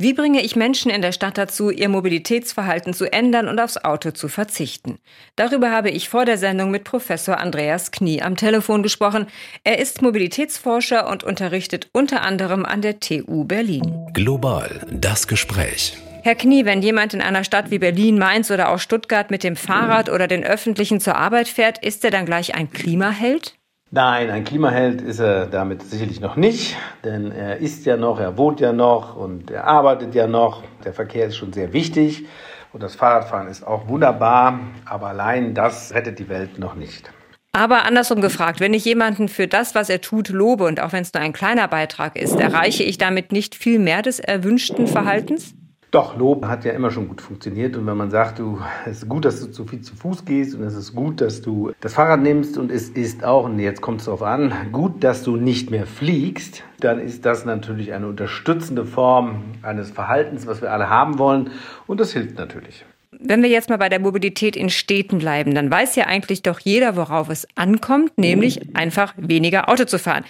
Wie 0.02 0.16
bringe 0.16 0.42
ich 0.42 0.56
Menschen 0.56 0.90
in 0.90 1.04
der 1.04 1.12
Stadt 1.12 1.38
dazu, 1.38 1.70
ihr 1.70 1.88
Mobilitätsverhalten 1.88 2.92
zu 2.96 3.14
ändern 3.14 3.48
und 3.48 3.60
aufs 3.60 3.78
Auto 3.78 4.10
zu 4.10 4.30
verzichten? 4.30 4.98
Darüber 5.36 5.70
habe 5.70 5.92
ich 5.92 6.10
vor 6.10 6.26
der 6.26 6.40
Sendung 6.40 6.72
mit 6.72 6.86
Professor 6.86 7.38
Andreas 7.38 7.92
Knie 7.92 8.24
am 8.24 8.36
Telefon 8.36 8.82
gesprochen. 8.82 9.28
Er 9.64 9.78
ist 9.78 10.02
Mobilitätsforscher 10.02 11.08
und 11.08 11.24
unterrichtet 11.24 11.88
unter 11.94 12.24
anderem 12.24 12.66
an 12.66 12.82
der 12.82 13.00
TU 13.00 13.44
Berlin. 13.44 14.08
Global 14.14 14.88
das 14.90 15.28
Gespräch. 15.28 15.96
Herr 16.24 16.34
Knie, 16.34 16.66
wenn 16.66 16.82
jemand 16.82 17.14
in 17.14 17.22
einer 17.22 17.44
Stadt 17.44 17.70
wie 17.70 17.78
Berlin, 17.78 18.18
Mainz 18.18 18.50
oder 18.50 18.70
auch 18.70 18.80
Stuttgart 18.80 19.30
mit 19.30 19.44
dem 19.44 19.56
Fahrrad 19.56 20.10
oder 20.10 20.28
den 20.28 20.44
Öffentlichen 20.44 21.00
zur 21.00 21.16
Arbeit 21.16 21.48
fährt, 21.48 21.78
ist 21.86 22.04
er 22.04 22.10
dann 22.10 22.26
gleich 22.26 22.56
ein 22.56 22.72
Klimaheld? 22.72 23.54
Nein, 23.94 24.30
ein 24.30 24.46
Klimaheld 24.46 25.02
ist 25.02 25.20
er 25.20 25.48
damit 25.48 25.84
sicherlich 25.84 26.22
noch 26.22 26.38
nicht, 26.38 26.78
denn 27.04 27.30
er 27.30 27.58
ist 27.58 27.86
ja 27.86 27.98
noch, 27.98 28.22
er 28.22 28.38
wohnt 28.38 28.62
ja 28.62 28.72
noch 28.72 29.18
und 29.18 29.52
er 29.52 29.66
arbeitet 29.68 30.16
ja 30.16 30.28
noch. 30.28 30.64
Der 30.86 30.94
Verkehr 30.94 31.26
ist 31.26 31.36
schon 31.36 31.52
sehr 31.52 31.74
wichtig 31.74 32.26
und 32.72 32.82
das 32.82 32.96
Fahrradfahren 32.96 33.50
ist 33.50 33.68
auch 33.68 33.90
wunderbar, 33.90 34.62
aber 34.86 35.08
allein 35.08 35.54
das 35.54 35.94
rettet 35.94 36.20
die 36.20 36.30
Welt 36.30 36.58
noch 36.58 36.76
nicht. 36.76 37.12
Aber 37.52 37.84
andersrum 37.84 38.22
gefragt, 38.22 38.62
wenn 38.62 38.74
ich 38.74 38.86
jemanden 38.86 39.28
für 39.28 39.50
das, 39.50 39.76
was 39.76 39.90
er 39.90 40.00
tut, 40.00 40.30
lobe 40.30 40.64
und 40.64 40.80
auch 40.80 40.94
wenn 40.94 41.02
es 41.02 41.14
nur 41.14 41.22
ein 41.22 41.34
kleiner 41.34 41.68
Beitrag 41.68 42.16
ist, 42.16 42.40
erreiche 42.40 42.84
ich 42.84 42.98
damit 42.98 43.34
nicht 43.34 43.56
viel 43.56 43.78
mehr 43.78 44.02
des 44.02 44.22
erwünschten 44.22 44.88
Verhaltens? 44.88 45.54
Doch, 45.92 46.18
Lob 46.18 46.46
hat 46.46 46.64
ja 46.64 46.72
immer 46.72 46.90
schon 46.90 47.10
gut 47.10 47.20
funktioniert. 47.20 47.76
Und 47.76 47.86
wenn 47.86 47.98
man 47.98 48.10
sagt, 48.10 48.40
du, 48.40 48.62
es 48.86 49.00
ist 49.00 49.10
gut, 49.10 49.26
dass 49.26 49.42
du 49.42 49.52
zu 49.52 49.66
viel 49.66 49.82
zu 49.82 49.94
Fuß 49.94 50.24
gehst 50.24 50.56
und 50.56 50.64
es 50.64 50.74
ist 50.74 50.96
gut, 50.96 51.20
dass 51.20 51.42
du 51.42 51.74
das 51.82 51.96
Fahrrad 51.96 52.22
nimmst 52.22 52.58
und 52.58 52.72
es 52.72 52.88
ist 52.88 53.26
auch, 53.26 53.44
und 53.44 53.60
jetzt 53.60 53.82
kommt 53.82 54.00
es 54.00 54.06
darauf 54.06 54.22
an, 54.22 54.54
gut, 54.72 55.04
dass 55.04 55.24
du 55.24 55.36
nicht 55.36 55.70
mehr 55.70 55.86
fliegst, 55.86 56.64
dann 56.80 56.98
ist 56.98 57.26
das 57.26 57.44
natürlich 57.44 57.92
eine 57.92 58.08
unterstützende 58.08 58.86
Form 58.86 59.44
eines 59.64 59.92
Verhaltens, 59.92 60.48
was 60.48 60.62
wir 60.62 60.72
alle 60.72 60.90
haben 60.90 61.20
wollen. 61.20 61.50
Und 61.88 62.00
das 62.00 62.14
hilft 62.14 62.38
natürlich. 62.38 62.86
Wenn 63.20 63.44
wir 63.44 63.50
jetzt 63.50 63.70
mal 63.70 63.78
bei 63.78 63.90
der 63.90 64.00
Mobilität 64.00 64.56
in 64.56 64.70
Städten 64.70 65.18
bleiben, 65.18 65.54
dann 65.54 65.70
weiß 65.70 65.98
ja 65.98 66.06
eigentlich 66.06 66.42
doch 66.42 66.62
jeder, 66.62 66.96
worauf 66.96 67.28
es 67.28 67.46
ankommt, 67.56 68.18
nämlich 68.18 68.78
einfach 68.78 69.14
weniger 69.18 69.68
Auto 69.68 69.84
zu 69.84 70.00
fahren. 70.00 70.24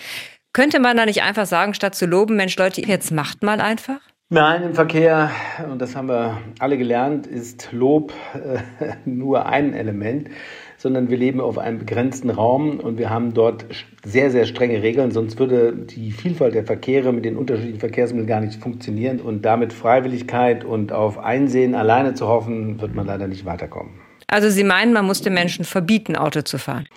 Könnte 0.53 0.79
man 0.79 0.97
da 0.97 1.05
nicht 1.05 1.21
einfach 1.21 1.45
sagen, 1.45 1.75
statt 1.75 1.93
zu 1.93 2.07
loben, 2.07 2.35
Mensch 2.35 2.57
Leute, 2.57 2.81
jetzt 2.81 3.11
macht 3.11 3.43
mal 3.43 3.61
einfach? 3.61 4.01
Nein, 4.33 4.63
im 4.63 4.75
Verkehr, 4.75 5.29
und 5.69 5.81
das 5.81 5.97
haben 5.97 6.07
wir 6.07 6.37
alle 6.57 6.77
gelernt, 6.77 7.27
ist 7.27 7.67
Lob 7.73 8.13
äh, 8.33 8.93
nur 9.05 9.45
ein 9.45 9.73
Element, 9.73 10.29
sondern 10.77 11.09
wir 11.09 11.17
leben 11.17 11.41
auf 11.41 11.57
einem 11.57 11.79
begrenzten 11.79 12.29
Raum 12.29 12.79
und 12.79 12.97
wir 12.97 13.09
haben 13.09 13.33
dort 13.33 13.65
sehr, 14.05 14.31
sehr 14.31 14.45
strenge 14.45 14.81
Regeln, 14.81 15.11
sonst 15.11 15.37
würde 15.37 15.73
die 15.73 16.13
Vielfalt 16.13 16.55
der 16.55 16.63
Verkehre 16.63 17.11
mit 17.11 17.25
den 17.25 17.35
unterschiedlichen 17.35 17.81
Verkehrsmitteln 17.81 18.25
gar 18.25 18.39
nicht 18.39 18.55
funktionieren 18.55 19.19
und 19.19 19.41
damit 19.41 19.73
Freiwilligkeit 19.73 20.63
und 20.63 20.93
auf 20.93 21.17
Einsehen 21.17 21.75
alleine 21.75 22.13
zu 22.13 22.29
hoffen, 22.29 22.79
wird 22.79 22.95
man 22.95 23.05
leider 23.05 23.27
nicht 23.27 23.43
weiterkommen. 23.43 23.95
Also 24.27 24.49
Sie 24.49 24.63
meinen, 24.63 24.93
man 24.93 25.05
muss 25.05 25.21
den 25.21 25.33
Menschen 25.33 25.65
verbieten, 25.65 26.15
Auto 26.15 26.41
zu 26.41 26.57
fahren? 26.57 26.87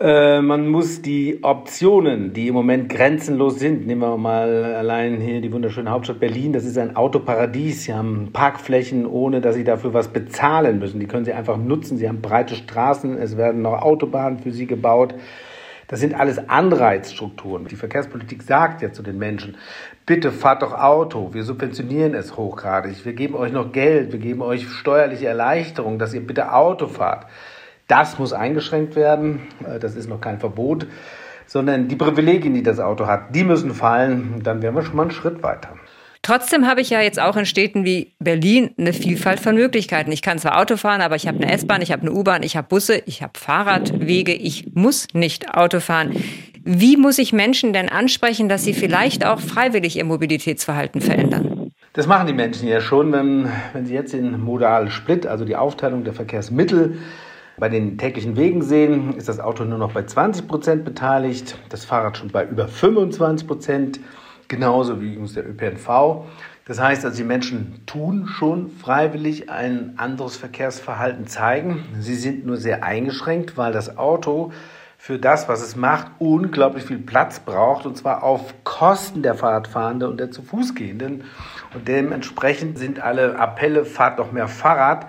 Äh, 0.00 0.40
man 0.40 0.66
muss 0.66 1.02
die 1.02 1.40
Optionen, 1.42 2.32
die 2.32 2.48
im 2.48 2.54
Moment 2.54 2.88
grenzenlos 2.88 3.58
sind, 3.58 3.86
nehmen 3.86 4.00
wir 4.00 4.16
mal 4.16 4.74
allein 4.74 5.20
hier 5.20 5.42
die 5.42 5.52
wunderschöne 5.52 5.90
Hauptstadt 5.90 6.20
Berlin, 6.20 6.54
das 6.54 6.64
ist 6.64 6.78
ein 6.78 6.96
Autoparadies. 6.96 7.84
Sie 7.84 7.92
haben 7.92 8.30
Parkflächen, 8.32 9.04
ohne 9.04 9.42
dass 9.42 9.56
Sie 9.56 9.64
dafür 9.64 9.92
was 9.92 10.08
bezahlen 10.08 10.78
müssen. 10.78 11.00
Die 11.00 11.06
können 11.06 11.26
Sie 11.26 11.34
einfach 11.34 11.58
nutzen. 11.58 11.98
Sie 11.98 12.08
haben 12.08 12.22
breite 12.22 12.54
Straßen, 12.54 13.18
es 13.18 13.36
werden 13.36 13.60
noch 13.60 13.82
Autobahnen 13.82 14.38
für 14.38 14.52
Sie 14.52 14.66
gebaut. 14.66 15.14
Das 15.86 16.00
sind 16.00 16.14
alles 16.14 16.48
Anreizstrukturen. 16.48 17.66
Die 17.66 17.76
Verkehrspolitik 17.76 18.42
sagt 18.42 18.80
ja 18.80 18.92
zu 18.92 19.02
den 19.02 19.18
Menschen, 19.18 19.58
bitte 20.06 20.32
fahrt 20.32 20.62
doch 20.62 20.72
Auto, 20.72 21.34
wir 21.34 21.42
subventionieren 21.42 22.14
es 22.14 22.38
hochgradig, 22.38 23.04
wir 23.04 23.12
geben 23.12 23.34
euch 23.34 23.52
noch 23.52 23.70
Geld, 23.72 24.12
wir 24.12 24.20
geben 24.20 24.40
euch 24.40 24.66
steuerliche 24.66 25.26
Erleichterung, 25.26 25.98
dass 25.98 26.14
ihr 26.14 26.26
bitte 26.26 26.54
Auto 26.54 26.86
fahrt. 26.86 27.26
Das 27.90 28.20
muss 28.20 28.32
eingeschränkt 28.32 28.94
werden. 28.94 29.40
Äh, 29.66 29.80
das 29.80 29.96
ist 29.96 30.08
noch 30.08 30.20
kein 30.20 30.38
Verbot, 30.38 30.86
sondern 31.46 31.88
die 31.88 31.96
Privilegien, 31.96 32.54
die 32.54 32.62
das 32.62 32.78
Auto 32.78 33.06
hat, 33.06 33.34
die 33.34 33.42
müssen 33.42 33.74
fallen. 33.74 34.40
Dann 34.44 34.62
wären 34.62 34.76
wir 34.76 34.82
schon 34.82 34.96
mal 34.96 35.02
einen 35.02 35.10
Schritt 35.10 35.42
weiter. 35.42 35.70
Trotzdem 36.22 36.66
habe 36.66 36.82
ich 36.82 36.90
ja 36.90 37.00
jetzt 37.00 37.18
auch 37.18 37.36
in 37.36 37.46
Städten 37.46 37.84
wie 37.84 38.12
Berlin 38.18 38.70
eine 38.78 38.92
Vielfalt 38.92 39.40
von 39.40 39.54
Möglichkeiten. 39.54 40.12
Ich 40.12 40.22
kann 40.22 40.38
zwar 40.38 40.60
Auto 40.60 40.76
fahren, 40.76 41.00
aber 41.00 41.16
ich 41.16 41.26
habe 41.26 41.38
eine 41.38 41.50
S-Bahn, 41.50 41.80
ich 41.80 41.90
habe 41.90 42.02
eine 42.02 42.12
U-Bahn, 42.12 42.42
ich 42.42 42.56
habe 42.56 42.68
Busse, 42.68 43.02
ich 43.06 43.22
habe 43.22 43.32
Fahrradwege, 43.38 44.34
ich 44.34 44.74
muss 44.74 45.08
nicht 45.14 45.54
Auto 45.54 45.80
fahren. 45.80 46.14
Wie 46.62 46.98
muss 46.98 47.18
ich 47.18 47.32
Menschen 47.32 47.72
denn 47.72 47.88
ansprechen, 47.88 48.50
dass 48.50 48.64
sie 48.64 48.74
vielleicht 48.74 49.24
auch 49.24 49.40
freiwillig 49.40 49.96
ihr 49.96 50.04
Mobilitätsverhalten 50.04 51.00
verändern? 51.00 51.72
Das 51.94 52.06
machen 52.06 52.26
die 52.26 52.34
Menschen 52.34 52.68
ja 52.68 52.82
schon, 52.82 53.10
wenn, 53.12 53.48
wenn 53.72 53.86
sie 53.86 53.94
jetzt 53.94 54.12
den 54.12 54.38
modalen 54.38 54.90
Split, 54.90 55.26
also 55.26 55.46
die 55.46 55.56
Aufteilung 55.56 56.04
der 56.04 56.12
Verkehrsmittel, 56.12 56.98
bei 57.60 57.68
den 57.68 57.98
täglichen 57.98 58.36
Wegen 58.36 58.62
sehen, 58.62 59.14
ist 59.16 59.28
das 59.28 59.38
Auto 59.38 59.64
nur 59.64 59.78
noch 59.78 59.92
bei 59.92 60.02
20 60.02 60.48
Prozent 60.48 60.84
beteiligt, 60.84 61.58
das 61.68 61.84
Fahrrad 61.84 62.16
schon 62.16 62.30
bei 62.30 62.44
über 62.46 62.66
25 62.66 63.46
Prozent, 63.46 64.00
genauso 64.48 65.00
wie 65.00 65.12
übrigens 65.12 65.34
der 65.34 65.48
ÖPNV. 65.48 66.24
Das 66.66 66.80
heißt 66.80 67.04
also, 67.04 67.16
die 67.18 67.24
Menschen 67.24 67.82
tun 67.84 68.26
schon 68.26 68.70
freiwillig 68.70 69.50
ein 69.50 69.94
anderes 69.98 70.36
Verkehrsverhalten 70.36 71.26
zeigen. 71.26 71.84
Sie 71.98 72.14
sind 72.14 72.46
nur 72.46 72.56
sehr 72.56 72.82
eingeschränkt, 72.82 73.58
weil 73.58 73.72
das 73.72 73.98
Auto 73.98 74.52
für 74.96 75.18
das, 75.18 75.48
was 75.48 75.62
es 75.62 75.76
macht, 75.76 76.08
unglaublich 76.18 76.84
viel 76.84 76.98
Platz 76.98 77.40
braucht 77.40 77.86
und 77.86 77.96
zwar 77.96 78.22
auf 78.22 78.54
Kosten 78.64 79.22
der 79.22 79.34
Fahrradfahrenden 79.34 80.08
und 80.08 80.20
der 80.20 80.30
zu 80.30 80.42
Fuß 80.42 80.74
gehenden. 80.74 81.24
Und 81.74 81.88
dementsprechend 81.88 82.78
sind 82.78 83.00
alle 83.00 83.38
Appelle, 83.38 83.84
fahrt 83.84 84.18
doch 84.18 84.32
mehr 84.32 84.48
Fahrrad, 84.48 85.06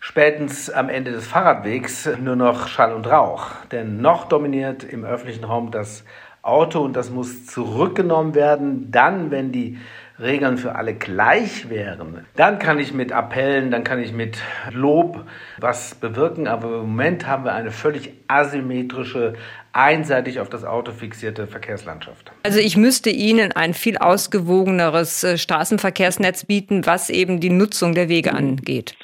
spätestens 0.00 0.70
am 0.70 0.88
Ende 0.88 1.12
des 1.12 1.26
Fahrradwegs 1.26 2.08
nur 2.20 2.36
noch 2.36 2.66
Schall 2.66 2.92
und 2.92 3.06
Rauch. 3.06 3.46
Denn 3.70 4.00
noch 4.00 4.24
dominiert 4.28 4.82
im 4.82 5.04
öffentlichen 5.04 5.44
Raum 5.44 5.70
das 5.70 6.04
Auto 6.42 6.80
und 6.80 6.96
das 6.96 7.10
muss 7.10 7.46
zurückgenommen 7.46 8.34
werden, 8.34 8.90
dann, 8.90 9.30
wenn 9.30 9.52
die 9.52 9.78
Regeln 10.18 10.58
für 10.58 10.74
alle 10.74 10.94
gleich 10.94 11.70
wären, 11.70 12.26
dann 12.36 12.58
kann 12.58 12.78
ich 12.78 12.92
mit 12.92 13.12
Appellen, 13.12 13.70
dann 13.70 13.84
kann 13.84 14.00
ich 14.00 14.12
mit 14.12 14.38
Lob 14.70 15.24
was 15.58 15.94
bewirken. 15.94 16.46
Aber 16.46 16.68
im 16.68 16.80
Moment 16.80 17.26
haben 17.26 17.44
wir 17.44 17.52
eine 17.52 17.70
völlig 17.70 18.12
asymmetrische, 18.28 19.34
einseitig 19.72 20.40
auf 20.40 20.48
das 20.48 20.64
Auto 20.64 20.92
fixierte 20.92 21.46
Verkehrslandschaft. 21.46 22.32
Also 22.42 22.58
ich 22.58 22.76
müsste 22.76 23.10
Ihnen 23.10 23.52
ein 23.52 23.72
viel 23.72 23.96
ausgewogeneres 23.98 25.24
äh, 25.24 25.38
Straßenverkehrsnetz 25.38 26.44
bieten, 26.44 26.86
was 26.86 27.08
eben 27.08 27.40
die 27.40 27.50
Nutzung 27.50 27.94
der 27.94 28.08
Wege 28.08 28.32
angeht. 28.32 28.96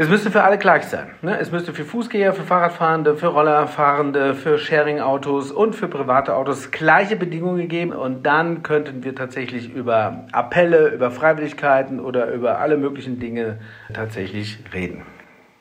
Es 0.00 0.08
müsste 0.08 0.30
für 0.30 0.44
alle 0.44 0.58
gleich 0.58 0.84
sein. 0.84 1.10
Ne? 1.22 1.40
Es 1.40 1.50
müsste 1.50 1.74
für 1.74 1.84
Fußgänger, 1.84 2.32
für 2.32 2.44
Fahrradfahrende, 2.44 3.16
für 3.16 3.26
Rollerfahrende, 3.26 4.36
für 4.36 4.56
Sharing-Autos 4.56 5.50
und 5.50 5.74
für 5.74 5.88
private 5.88 6.36
Autos 6.36 6.70
gleiche 6.70 7.16
Bedingungen 7.16 7.66
geben. 7.66 7.90
Und 7.90 8.24
dann 8.24 8.62
könnten 8.62 9.02
wir 9.02 9.16
tatsächlich 9.16 9.74
über 9.74 10.26
Appelle, 10.30 10.90
über 10.90 11.10
Freiwilligkeiten 11.10 11.98
oder 11.98 12.30
über 12.32 12.60
alle 12.60 12.76
möglichen 12.76 13.18
Dinge 13.18 13.58
tatsächlich 13.92 14.60
reden. 14.72 15.02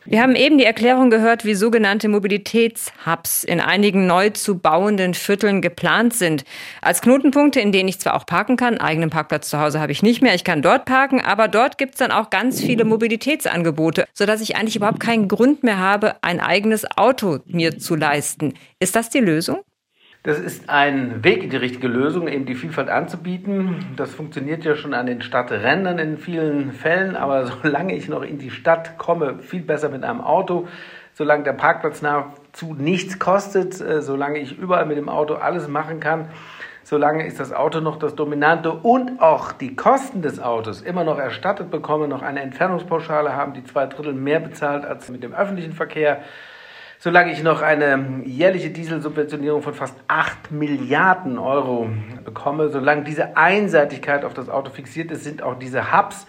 Wir 0.09 0.21
haben 0.21 0.37
eben 0.37 0.57
die 0.57 0.63
Erklärung 0.63 1.09
gehört, 1.09 1.43
wie 1.43 1.53
sogenannte 1.53 2.07
Mobilitätshubs 2.07 3.43
in 3.43 3.59
einigen 3.59 4.07
neu 4.07 4.29
zu 4.29 4.57
bauenden 4.57 5.13
Vierteln 5.13 5.61
geplant 5.61 6.13
sind. 6.13 6.45
Als 6.81 7.01
Knotenpunkte, 7.01 7.59
in 7.59 7.73
denen 7.73 7.89
ich 7.89 7.99
zwar 7.99 8.15
auch 8.15 8.25
parken 8.25 8.55
kann, 8.55 8.77
eigenen 8.77 9.09
Parkplatz 9.09 9.49
zu 9.49 9.59
Hause 9.59 9.81
habe 9.81 9.91
ich 9.91 10.03
nicht 10.03 10.21
mehr, 10.21 10.33
ich 10.33 10.45
kann 10.45 10.61
dort 10.61 10.85
parken, 10.85 11.19
aber 11.19 11.49
dort 11.49 11.77
gibt 11.77 11.95
es 11.95 11.99
dann 11.99 12.11
auch 12.11 12.29
ganz 12.29 12.61
viele 12.61 12.85
Mobilitätsangebote, 12.85 14.05
sodass 14.13 14.39
ich 14.39 14.55
eigentlich 14.55 14.77
überhaupt 14.77 15.01
keinen 15.01 15.27
Grund 15.27 15.63
mehr 15.63 15.77
habe, 15.77 16.15
ein 16.21 16.39
eigenes 16.39 16.85
Auto 16.95 17.39
mir 17.45 17.77
zu 17.77 17.95
leisten. 17.95 18.53
Ist 18.79 18.95
das 18.95 19.09
die 19.09 19.19
Lösung? 19.19 19.57
Das 20.27 20.39
ist 20.39 20.69
ein 20.69 21.23
Weg 21.23 21.41
in 21.41 21.49
die 21.51 21.55
richtige 21.55 21.87
Lösung, 21.87 22.27
eben 22.27 22.45
die 22.45 22.55
Vielfalt 22.55 22.89
anzubieten. 22.89 23.93
Das 23.95 24.13
funktioniert 24.13 24.65
ja 24.65 24.75
schon 24.75 24.93
an 24.93 25.05
den 25.05 25.21
Stadträndern 25.21 25.99
in 25.99 26.17
vielen 26.17 26.73
Fällen, 26.73 27.15
aber 27.15 27.45
solange 27.63 27.95
ich 27.95 28.09
noch 28.09 28.23
in 28.23 28.37
die 28.37 28.51
Stadt 28.51 28.97
komme, 28.97 29.39
viel 29.39 29.61
besser 29.61 29.87
mit 29.87 30.03
einem 30.03 30.19
Auto, 30.19 30.67
solange 31.13 31.45
der 31.45 31.53
Parkplatz 31.53 32.01
nahezu 32.01 32.73
nichts 32.73 33.19
kostet, 33.19 33.79
äh, 33.79 34.01
solange 34.01 34.39
ich 34.39 34.57
überall 34.57 34.85
mit 34.85 34.97
dem 34.97 35.07
Auto 35.07 35.35
alles 35.35 35.69
machen 35.69 36.01
kann, 36.01 36.27
solange 36.83 37.25
ist 37.25 37.39
das 37.39 37.53
Auto 37.53 37.79
noch 37.79 37.95
das 37.95 38.13
Dominante 38.13 38.73
und 38.73 39.21
auch 39.21 39.53
die 39.53 39.77
Kosten 39.77 40.21
des 40.21 40.41
Autos 40.41 40.81
immer 40.81 41.05
noch 41.05 41.19
erstattet 41.19 41.71
bekomme, 41.71 42.09
noch 42.09 42.21
eine 42.21 42.41
Entfernungspauschale 42.41 43.33
haben, 43.33 43.53
die 43.53 43.63
zwei 43.63 43.85
Drittel 43.85 44.11
mehr 44.11 44.41
bezahlt 44.41 44.83
als 44.83 45.07
mit 45.07 45.23
dem 45.23 45.33
öffentlichen 45.33 45.71
Verkehr 45.71 46.19
solange 46.99 47.31
ich 47.31 47.43
noch 47.43 47.61
eine 47.61 48.21
jährliche 48.25 48.69
Dieselsubventionierung 48.69 49.61
von 49.61 49.73
fast 49.73 49.95
8 50.07 50.51
Milliarden 50.51 51.37
Euro 51.37 51.89
bekomme, 52.25 52.69
solange 52.69 53.03
diese 53.03 53.37
Einseitigkeit 53.37 54.25
auf 54.25 54.33
das 54.33 54.49
Auto 54.49 54.71
fixiert 54.71 55.11
ist, 55.11 55.23
sind 55.23 55.41
auch 55.41 55.59
diese 55.59 55.91
Hubs, 55.95 56.25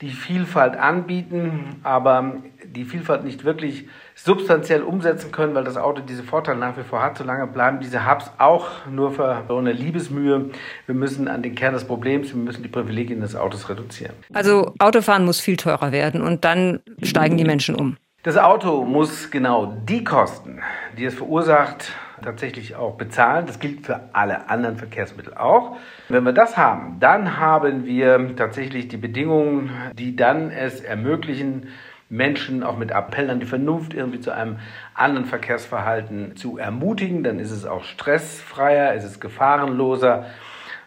die 0.00 0.10
Vielfalt 0.10 0.76
anbieten, 0.76 1.76
aber 1.82 2.36
die 2.64 2.84
Vielfalt 2.84 3.24
nicht 3.24 3.44
wirklich 3.44 3.86
substanziell 4.14 4.82
umsetzen 4.82 5.30
können, 5.32 5.54
weil 5.54 5.64
das 5.64 5.76
Auto 5.76 6.02
diese 6.02 6.24
Vorteile 6.24 6.58
nach 6.58 6.76
wie 6.76 6.82
vor 6.82 7.02
hat. 7.02 7.16
Solange 7.16 7.46
bleiben 7.46 7.80
diese 7.80 8.08
Hubs 8.08 8.30
auch 8.38 8.86
nur 8.90 9.12
für 9.12 9.44
eine 9.48 9.72
Liebesmühe. 9.72 10.50
Wir 10.86 10.94
müssen 10.94 11.28
an 11.28 11.42
den 11.42 11.54
Kern 11.54 11.74
des 11.74 11.84
Problems, 11.84 12.34
wir 12.34 12.40
müssen 12.42 12.62
die 12.62 12.68
Privilegien 12.68 13.20
des 13.20 13.36
Autos 13.36 13.68
reduzieren. 13.68 14.14
Also 14.32 14.74
Autofahren 14.78 15.24
muss 15.24 15.40
viel 15.40 15.56
teurer 15.56 15.92
werden 15.92 16.22
und 16.22 16.44
dann 16.44 16.80
steigen 17.02 17.36
die 17.36 17.44
Menschen 17.44 17.74
um. 17.74 17.96
Das 18.24 18.38
Auto 18.38 18.86
muss 18.86 19.30
genau 19.30 19.76
die 19.86 20.02
Kosten, 20.02 20.62
die 20.96 21.04
es 21.04 21.14
verursacht, 21.14 21.92
tatsächlich 22.22 22.74
auch 22.74 22.94
bezahlen. 22.94 23.44
Das 23.44 23.58
gilt 23.58 23.84
für 23.84 24.00
alle 24.14 24.48
anderen 24.48 24.78
Verkehrsmittel 24.78 25.34
auch. 25.34 25.76
Wenn 26.08 26.24
wir 26.24 26.32
das 26.32 26.56
haben, 26.56 26.96
dann 27.00 27.36
haben 27.36 27.84
wir 27.84 28.34
tatsächlich 28.34 28.88
die 28.88 28.96
Bedingungen, 28.96 29.72
die 29.92 30.16
dann 30.16 30.50
es 30.50 30.80
ermöglichen, 30.80 31.68
Menschen 32.08 32.62
auch 32.62 32.78
mit 32.78 32.92
Appell 32.92 33.28
an 33.28 33.40
die 33.40 33.46
Vernunft 33.46 33.92
irgendwie 33.92 34.20
zu 34.20 34.30
einem 34.30 34.56
anderen 34.94 35.26
Verkehrsverhalten 35.26 36.34
zu 36.34 36.56
ermutigen. 36.56 37.24
Dann 37.24 37.38
ist 37.38 37.50
es 37.50 37.66
auch 37.66 37.84
stressfreier, 37.84 38.94
es 38.94 39.04
ist 39.04 39.20
gefahrenloser. 39.20 40.24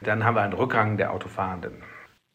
Dann 0.01 0.25
haben 0.25 0.34
wir 0.34 0.41
einen 0.41 0.53
Rückgang 0.53 0.98
der 0.98 1.13
Autofahrenden. 1.13 1.84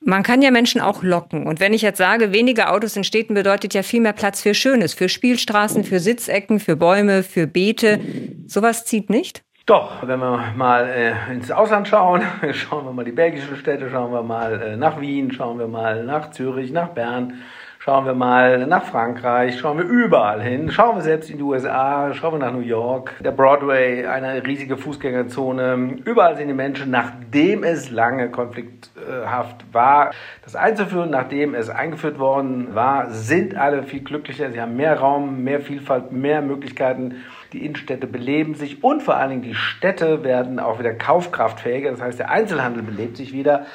Man 0.05 0.23
kann 0.23 0.43
ja 0.43 0.51
Menschen 0.51 0.81
auch 0.81 1.03
locken. 1.03 1.47
Und 1.47 1.61
wenn 1.61 1.73
ich 1.73 1.83
jetzt 1.83 1.99
sage, 1.99 2.33
weniger 2.33 2.73
Autos 2.73 2.97
in 2.97 3.05
Städten 3.05 3.35
bedeutet 3.35 3.75
ja 3.75 3.83
viel 3.83 4.01
mehr 4.01 4.13
Platz 4.13 4.43
für 4.43 4.55
Schönes, 4.55 4.95
für 4.95 5.09
Spielstraßen, 5.09 5.85
für 5.85 6.01
Sitzecken, 6.01 6.59
für 6.59 6.77
Bäume, 6.77 7.23
für 7.23 7.47
Beete. 7.47 8.01
Sowas 8.47 8.85
zieht 8.85 9.11
nicht? 9.11 9.45
Doch, 9.67 10.07
wenn 10.07 10.19
wir 10.19 10.53
mal 10.57 10.89
äh, 10.89 11.33
ins 11.33 11.53
Ausland 11.53 11.87
schauen, 11.87 12.23
schauen 12.53 12.85
wir 12.85 12.93
mal 12.93 13.05
die 13.05 13.13
belgischen 13.13 13.57
Städte, 13.57 13.89
schauen 13.91 14.13
wir 14.13 14.23
mal 14.23 14.61
äh, 14.61 14.77
nach 14.77 15.01
Wien, 15.01 15.31
schauen 15.31 15.59
wir 15.59 15.69
mal 15.69 16.05
nach 16.05 16.33
Zürich, 16.33 16.73
nach 16.73 16.89
Bern, 16.89 17.35
schauen 17.85 18.07
wir 18.07 18.15
mal 18.15 18.65
nach 18.69 18.85
Frankreich, 18.85 19.59
schauen 19.59 19.79
wir 19.79 19.85
überall 19.85 20.41
hin, 20.41 20.71
schauen 20.71 20.95
wir 20.95 21.03
selbst 21.03 21.31
in 21.31 21.39
die 21.39 21.43
USA, 21.43 22.15
schauen 22.15 22.35
wir 22.35 22.39
nach 22.39 22.53
New 22.53 22.61
York, 22.61 23.15
der 23.25 23.33
Broadway, 23.33 24.07
eine 24.07 24.47
riesige 24.47 24.77
Fußgängerzone. 24.77 25.97
Überall 26.05 26.37
sind 26.37 26.47
die 26.47 26.55
Menschen, 26.55 26.93
nachdem 26.93 27.65
es 27.65 27.91
lange 27.91 28.31
konflikthaft 28.31 29.65
war, 29.73 30.13
das 30.45 30.55
einzuführen, 30.55 31.11
nachdem 31.11 31.57
es 31.57 31.71
eingeführt 31.71 32.21
worden 32.21 32.73
war, 32.73 33.11
sind 33.11 33.57
alle 33.57 33.83
viel 33.83 34.05
glücklicher. 34.05 34.53
Sie 34.53 34.61
haben 34.61 34.77
mehr 34.77 35.01
Raum, 35.01 35.43
mehr 35.43 35.61
Vielfalt, 35.61 36.13
mehr 36.13 36.41
Möglichkeiten 36.41 37.17
die 37.53 37.67
Innenstädte 37.67 38.07
beleben 38.07 38.55
sich 38.55 38.85
und 38.85 39.03
vor 39.03 39.17
allen 39.17 39.31
Dingen 39.31 39.43
die 39.43 39.57
Städte 39.57 40.23
werden 40.23 40.61
auch 40.61 40.79
wieder 40.79 40.95
kaufkraftfähiger. 40.95 41.91
Das 41.91 42.01
heißt, 42.01 42.21
der 42.21 42.31
Einzelhandel 42.31 42.85
belebt 42.85 43.17
sich 43.17 43.33
wieder. 43.33 43.67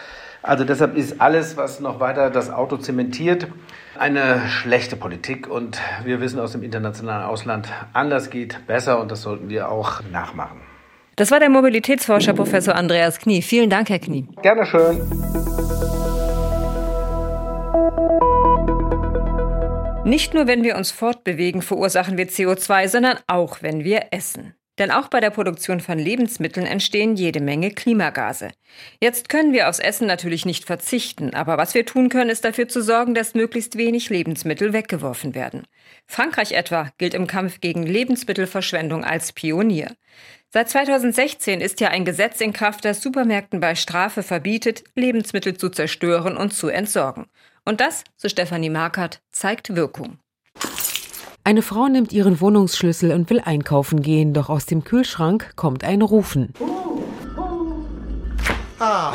Also 0.47 0.63
deshalb 0.63 0.95
ist 0.95 1.19
alles, 1.19 1.57
was 1.57 1.81
noch 1.81 1.99
weiter 1.99 2.29
das 2.29 2.49
Auto 2.49 2.77
zementiert, 2.77 3.47
eine 3.99 4.47
schlechte 4.47 4.95
Politik. 4.95 5.49
Und 5.49 5.81
wir 6.05 6.21
wissen 6.21 6.39
aus 6.39 6.53
dem 6.53 6.63
internationalen 6.63 7.25
Ausland, 7.25 7.67
anders 7.91 8.29
geht 8.29 8.65
besser 8.65 9.01
und 9.01 9.11
das 9.11 9.23
sollten 9.23 9.49
wir 9.49 9.69
auch 9.69 10.01
nachmachen. 10.09 10.61
Das 11.17 11.31
war 11.31 11.41
der 11.41 11.49
Mobilitätsforscher 11.49 12.33
Professor 12.33 12.75
Andreas 12.75 13.19
Knie. 13.19 13.41
Vielen 13.41 13.69
Dank, 13.69 13.89
Herr 13.89 13.99
Knie. 13.99 14.25
Gerne 14.41 14.65
schön. 14.65 15.01
Nicht 20.05 20.33
nur, 20.33 20.47
wenn 20.47 20.63
wir 20.63 20.77
uns 20.77 20.91
fortbewegen, 20.91 21.61
verursachen 21.61 22.17
wir 22.17 22.29
CO2, 22.29 22.87
sondern 22.87 23.17
auch, 23.27 23.61
wenn 23.61 23.83
wir 23.83 24.05
essen. 24.11 24.53
Denn 24.77 24.91
auch 24.91 25.07
bei 25.07 25.19
der 25.19 25.31
Produktion 25.31 25.79
von 25.79 25.97
Lebensmitteln 25.97 26.67
entstehen 26.67 27.15
jede 27.15 27.41
Menge 27.41 27.71
Klimagase. 27.71 28.49
Jetzt 29.01 29.27
können 29.27 29.53
wir 29.53 29.69
aufs 29.69 29.79
Essen 29.79 30.05
natürlich 30.05 30.45
nicht 30.45 30.65
verzichten, 30.65 31.33
aber 31.33 31.57
was 31.57 31.73
wir 31.73 31.85
tun 31.85 32.09
können, 32.09 32.29
ist 32.29 32.45
dafür 32.45 32.67
zu 32.67 32.83
sorgen, 32.83 33.15
dass 33.15 33.33
möglichst 33.33 33.77
wenig 33.77 34.09
Lebensmittel 34.09 34.73
weggeworfen 34.73 35.33
werden. 35.33 35.65
Frankreich 36.05 36.51
etwa 36.51 36.91
gilt 36.97 37.15
im 37.15 37.25
Kampf 37.25 37.59
gegen 37.59 37.83
Lebensmittelverschwendung 37.83 39.03
als 39.03 39.33
Pionier. 39.33 39.95
Seit 40.49 40.69
2016 40.69 41.59
ist 41.59 41.81
ja 41.81 41.89
ein 41.89 42.05
Gesetz 42.05 42.39
in 42.39 42.53
Kraft, 42.53 42.85
das 42.85 43.01
Supermärkten 43.01 43.59
bei 43.59 43.75
Strafe 43.75 44.23
verbietet, 44.23 44.83
Lebensmittel 44.95 45.57
zu 45.57 45.69
zerstören 45.69 46.37
und 46.37 46.53
zu 46.53 46.69
entsorgen. 46.69 47.25
Und 47.65 47.81
das, 47.81 48.03
so 48.15 48.29
Stefanie 48.29 48.69
Markert, 48.69 49.21
zeigt 49.31 49.75
Wirkung. 49.75 50.19
Eine 51.47 51.61
Frau 51.61 51.87
nimmt 51.87 52.11
ihren 52.11 52.41
Wohnungsschlüssel 52.41 53.13
und 53.13 53.29
will 53.29 53.39
einkaufen 53.39 54.01
gehen, 54.01 54.33
doch 54.33 54.49
aus 54.49 54.65
dem 54.65 54.83
Kühlschrank 54.83 55.53
kommt 55.55 55.85
ein 55.85 56.01
Rufen. 56.01 56.51
Ah. 58.79 59.13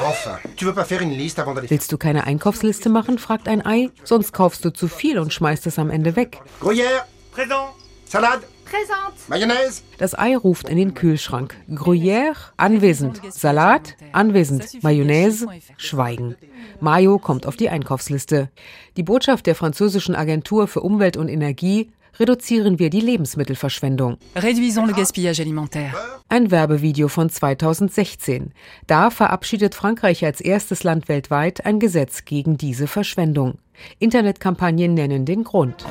Willst 1.68 1.92
du 1.92 1.98
keine 1.98 2.24
Einkaufsliste 2.24 2.88
machen, 2.88 3.18
fragt 3.18 3.48
ein 3.48 3.66
Ei, 3.66 3.90
sonst 4.04 4.32
kaufst 4.32 4.64
du 4.64 4.72
zu 4.72 4.88
viel 4.88 5.18
und 5.18 5.34
schmeißt 5.34 5.66
es 5.66 5.78
am 5.78 5.90
Ende 5.90 6.16
weg. 6.16 6.40
Gruyère, 6.62 7.04
présent. 7.34 7.68
Salade, 8.06 8.44
Präsent. 8.64 9.28
Mayonnaise. 9.28 9.82
Das 9.98 10.18
Ei 10.18 10.34
ruft 10.34 10.70
in 10.70 10.78
den 10.78 10.94
Kühlschrank. 10.94 11.54
Gruyère, 11.68 12.36
anwesend. 12.56 13.20
Salat, 13.30 13.94
anwesend. 14.12 14.82
Mayonnaise, 14.82 15.46
Schweigen. 15.76 16.36
Mayo 16.80 17.18
kommt 17.18 17.46
auf 17.46 17.56
die 17.56 17.68
Einkaufsliste. 17.68 18.48
Die 18.96 19.02
Botschaft 19.02 19.44
der 19.44 19.54
französischen 19.54 20.14
Agentur 20.14 20.66
für 20.66 20.80
Umwelt 20.80 21.18
und 21.18 21.28
Energie 21.28 21.92
reduzieren 22.18 22.78
wir 22.78 22.90
die 22.90 23.00
Lebensmittelverschwendung. 23.00 24.18
Réduisons 24.36 24.86
le 24.86 24.92
gaspillage 24.92 25.40
alimentaire. 25.40 25.94
Ein 26.28 26.50
Werbevideo 26.50 27.08
von 27.08 27.28
2016. 27.30 28.52
Da 28.86 29.10
verabschiedet 29.10 29.74
Frankreich 29.74 30.24
als 30.24 30.40
erstes 30.40 30.82
Land 30.84 31.08
weltweit 31.08 31.64
ein 31.66 31.78
Gesetz 31.80 32.24
gegen 32.24 32.56
diese 32.56 32.86
Verschwendung. 32.86 33.58
Internetkampagnen 33.98 34.94
nennen 34.94 35.24
den 35.24 35.44
Grund. 35.44 35.84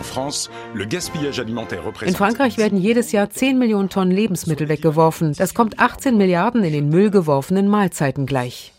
In 2.05 2.15
Frankreich 2.15 2.57
werden 2.57 2.79
jedes 2.79 3.11
Jahr 3.11 3.29
10 3.29 3.57
Millionen 3.57 3.89
Tonnen 3.89 4.11
Lebensmittel 4.11 4.69
weggeworfen. 4.69 5.33
Das 5.33 5.53
kommt 5.53 5.79
18 5.79 6.17
Milliarden 6.17 6.63
in 6.63 6.73
den 6.73 6.89
Müll 6.89 7.11
geworfenen 7.11 7.67
Mahlzeiten 7.67 8.25
gleich. 8.25 8.73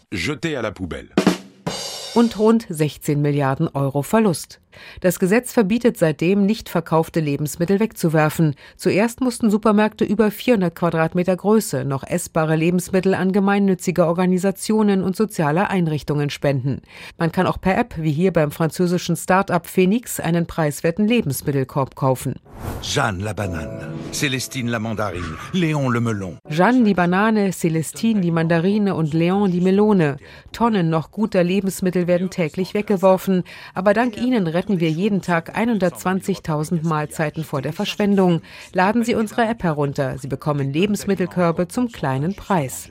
Und 2.15 2.39
rund 2.39 2.67
16 2.69 3.23
Milliarden 3.23 3.69
Euro 3.69 4.03
Verlust. 4.03 4.62
Das 5.01 5.19
Gesetz 5.19 5.53
verbietet 5.53 5.97
seitdem, 5.99 6.47
nicht 6.47 6.69
verkaufte 6.69 7.21
Lebensmittel 7.21 7.81
wegzuwerfen. 7.81 8.55
Zuerst 8.77 9.21
mussten 9.21 9.51
Supermärkte 9.51 10.05
über 10.05 10.31
400 10.31 10.75
Quadratmeter 10.75 11.37
Größe 11.37 11.85
noch 11.85 12.05
essbare 12.05 12.57
Lebensmittel 12.57 13.15
an 13.15 13.33
gemeinnützige 13.33 14.07
Organisationen 14.07 15.03
und 15.03 15.17
soziale 15.17 15.71
Einrichtungen 15.71 16.31
spenden. 16.31 16.83
Man 17.19 17.33
kann 17.33 17.47
auch 17.47 17.61
per 17.61 17.77
App, 17.77 17.95
wie 17.99 18.13
hier 18.13 18.33
beim 18.33 18.51
französischen 18.51 19.17
Start-up 19.17 19.67
Phoenix, 19.67 20.21
einen 20.21 20.47
preiswerten 20.47 21.07
Lebensmittelkorb 21.07 21.95
kaufen. 21.95 22.37
Jeanne 22.83 23.23
la 23.23 23.33
banane, 23.33 23.93
Célestine 24.13 24.69
la 24.69 24.79
mandarine, 24.79 25.37
Léon 25.53 25.91
le 25.93 26.01
melon. 26.01 26.39
Jeanne 26.49 26.85
die 26.85 26.95
Banane, 26.95 27.53
Célestine 27.53 28.21
die 28.21 28.31
Mandarine 28.31 28.95
und 28.95 29.15
Léon 29.15 29.49
die 29.49 29.61
Melone. 29.61 30.17
Tonnen 30.53 30.91
noch 30.91 31.11
guter 31.13 31.45
Lebensmittel 31.45 32.07
werden 32.07 32.31
täglich 32.31 32.75
weggeworfen, 32.75 33.45
aber 33.75 33.95
dank 33.95 34.17
ihnen 34.17 34.47
retten 34.63 34.79
wir 34.79 34.91
jeden 34.91 35.23
Tag 35.23 35.59
120.000 35.59 36.87
Mahlzeiten 36.87 37.43
vor 37.43 37.63
der 37.63 37.73
Verschwendung. 37.73 38.43
Laden 38.73 39.03
Sie 39.03 39.17
unsere 39.17 39.43
App 39.43 39.65
herunter. 39.65 40.19
Sie 40.19 40.29
bekommen 40.29 40.73
Lebensmittelkörbe 40.73 41.67
zum 41.67 41.91
kleinen 41.91 42.37
Preis. 42.37 42.89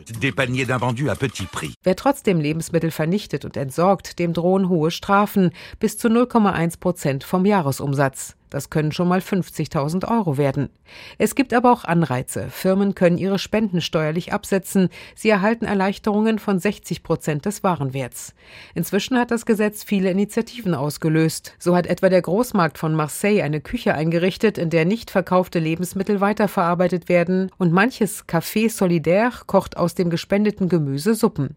Wer 1.84 1.96
trotzdem 1.96 2.42
Lebensmittel 2.42 2.92
vernichtet 2.92 3.46
und 3.46 3.56
entsorgt, 3.56 4.20
dem 4.20 4.34
drohen 4.34 4.68
hohe 4.68 4.92
Strafen 4.92 5.52
bis 5.80 5.98
zu 5.98 6.10
0,1 6.10 6.78
Prozent 6.78 7.24
vom 7.24 7.46
Jahresumsatz. 7.46 8.36
Das 8.52 8.70
können 8.70 8.92
schon 8.92 9.08
mal 9.08 9.20
50.000 9.20 10.12
Euro 10.12 10.38
werden. 10.38 10.70
Es 11.18 11.36
gibt 11.36 11.54
aber 11.54 11.72
auch 11.72 11.86
Anreize. 11.86 12.50
Firmen 12.50 12.94
können 12.96 13.18
ihre 13.18 13.40
Spenden 13.40 13.80
steuerlich 13.80 14.34
absetzen. 14.34 14.90
Sie 15.16 15.30
erhalten 15.30 15.64
Erleichterungen 15.64 16.38
von 16.38 16.60
60 16.60 17.02
Prozent 17.02 17.46
des 17.46 17.64
Warenwerts. 17.64 18.36
Inzwischen 18.76 19.18
hat 19.18 19.32
das 19.32 19.46
Gesetz 19.46 19.86
viele 19.86 20.12
Initiativen 20.12 20.76
ausgelöst. 20.76 21.56
So 21.60 21.78
hat 21.78 21.88
etwa 21.88 22.10
der 22.10 22.22
Großmarkt 22.22 22.78
von 22.78 22.94
Marseille 22.94 23.42
eine 23.42 23.62
Küche 23.62 23.94
eingerichtet, 23.94 24.58
in 24.58 24.70
der 24.70 24.84
nicht 24.84 25.12
verkaufte 25.12 25.60
Lebensmittel 25.60 26.20
weiterverarbeitet 26.20 27.08
werden 27.08 27.52
und 27.58 27.72
manches 27.72 28.28
Café 28.28 28.70
Solidaire 28.70 29.46
kocht 29.48 29.78
aus 29.78 29.96
dem 29.96 30.10
gespendeten 30.10 30.68
Gemüse 30.68 31.16
Suppen. 31.16 31.56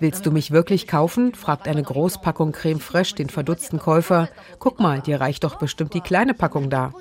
Willst 0.00 0.26
du 0.26 0.30
mich 0.30 0.50
wirklich 0.50 0.86
kaufen? 0.86 1.34
fragt 1.34 1.68
eine 1.68 1.82
Großpackung 1.82 2.52
Creme 2.52 2.80
Fraiche 2.80 3.21
den 3.22 3.30
verdutzten 3.30 3.78
Käufer. 3.78 4.28
Guck 4.58 4.80
mal, 4.80 5.00
dir 5.00 5.20
reicht 5.20 5.44
doch 5.44 5.56
bestimmt 5.56 5.94
die 5.94 6.00
kleine 6.00 6.34
Packung 6.34 6.70
da. 6.70 6.92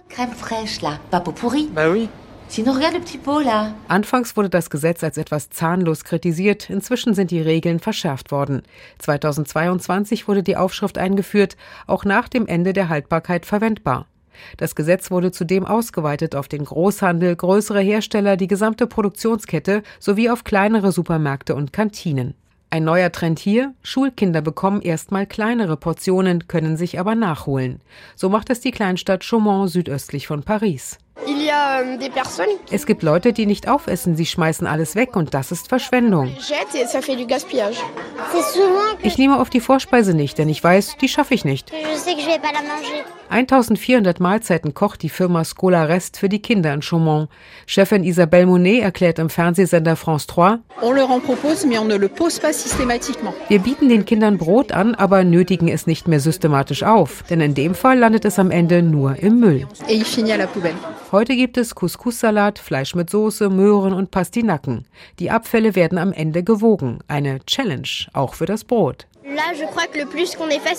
Anfangs 3.87 4.35
wurde 4.35 4.49
das 4.49 4.69
Gesetz 4.69 5.03
als 5.03 5.17
etwas 5.17 5.49
zahnlos 5.49 6.03
kritisiert, 6.03 6.69
inzwischen 6.69 7.13
sind 7.13 7.31
die 7.31 7.39
Regeln 7.39 7.79
verschärft 7.79 8.31
worden. 8.31 8.63
2022 8.99 10.27
wurde 10.27 10.43
die 10.43 10.57
Aufschrift 10.57 10.97
eingeführt, 10.97 11.55
auch 11.87 12.03
nach 12.03 12.27
dem 12.27 12.47
Ende 12.47 12.73
der 12.73 12.89
Haltbarkeit 12.89 13.45
verwendbar. 13.45 14.05
Das 14.57 14.75
Gesetz 14.75 15.11
wurde 15.11 15.31
zudem 15.31 15.65
ausgeweitet 15.65 16.35
auf 16.35 16.49
den 16.49 16.65
Großhandel, 16.65 17.35
größere 17.37 17.79
Hersteller, 17.79 18.35
die 18.35 18.47
gesamte 18.47 18.85
Produktionskette 18.85 19.81
sowie 19.99 20.29
auf 20.29 20.43
kleinere 20.43 20.91
Supermärkte 20.91 21.55
und 21.55 21.71
Kantinen. 21.71 22.33
Ein 22.73 22.85
neuer 22.85 23.11
Trend 23.11 23.37
hier, 23.37 23.73
Schulkinder 23.83 24.41
bekommen 24.41 24.81
erstmal 24.81 25.27
kleinere 25.27 25.75
Portionen, 25.75 26.47
können 26.47 26.77
sich 26.77 27.01
aber 27.01 27.15
nachholen. 27.15 27.81
So 28.15 28.29
macht 28.29 28.49
es 28.49 28.61
die 28.61 28.71
Kleinstadt 28.71 29.25
Chaumont 29.25 29.69
südöstlich 29.69 30.25
von 30.25 30.43
Paris. 30.43 30.97
Euh, 31.27 31.97
Es 32.71 32.85
gibt 32.85 33.03
Leute, 33.03 33.33
die 33.33 33.45
nicht 33.45 33.67
aufessen, 33.67 34.15
sie 34.15 34.25
schmeißen 34.25 34.65
alles 34.65 34.95
weg 34.95 35.15
und 35.15 35.33
das 35.33 35.51
ist 35.51 35.67
Verschwendung. 35.67 36.35
Ich 39.03 39.17
nehme 39.17 39.39
auf 39.39 39.49
die 39.49 39.59
Vorspeise 39.59 40.13
nicht, 40.13 40.37
denn 40.37 40.49
ich 40.49 40.63
weiß, 40.63 40.97
die 40.99 41.09
schaffe 41.09 41.33
ich 41.33 41.45
nicht. 41.45 41.71
1400 43.29 44.19
Mahlzeiten 44.19 44.73
kocht 44.73 45.01
die 45.03 45.09
Firma 45.09 45.45
Scola 45.45 45.85
Rest 45.85 46.17
für 46.17 46.27
die 46.27 46.41
Kinder 46.41 46.73
in 46.73 46.81
Chaumont. 46.81 47.29
Chefin 47.65 48.03
Isabelle 48.03 48.45
Monet 48.45 48.83
erklärt 48.83 49.19
im 49.19 49.29
Fernsehsender 49.29 49.95
France 49.95 50.27
3, 50.27 50.57
wir 53.47 53.59
bieten 53.59 53.87
den 53.89 54.05
Kindern 54.05 54.37
Brot 54.37 54.73
an, 54.73 54.95
aber 54.95 55.23
nötigen 55.23 55.69
es 55.69 55.87
nicht 55.87 56.09
mehr 56.09 56.19
systematisch 56.19 56.83
auf, 56.83 57.23
denn 57.29 57.39
in 57.39 57.53
dem 57.53 57.73
Fall 57.73 57.97
landet 57.97 58.25
es 58.25 58.37
am 58.37 58.51
Ende 58.51 58.81
nur 58.81 59.15
im 59.17 59.39
Müll. 59.39 59.65
Heute 61.11 61.35
gibt 61.35 61.57
es 61.57 61.75
Couscous-Salat, 61.75 62.57
Fleisch 62.57 62.95
mit 62.95 63.09
Soße, 63.09 63.49
Möhren 63.49 63.91
und 63.91 64.11
Pastinaken. 64.11 64.85
Die 65.19 65.29
Abfälle 65.29 65.75
werden 65.75 65.97
am 65.97 66.13
Ende 66.13 66.41
gewogen. 66.41 66.99
Eine 67.09 67.43
Challenge, 67.45 67.89
auch 68.13 68.33
für 68.33 68.45
das 68.45 68.63
Brot. 68.63 69.07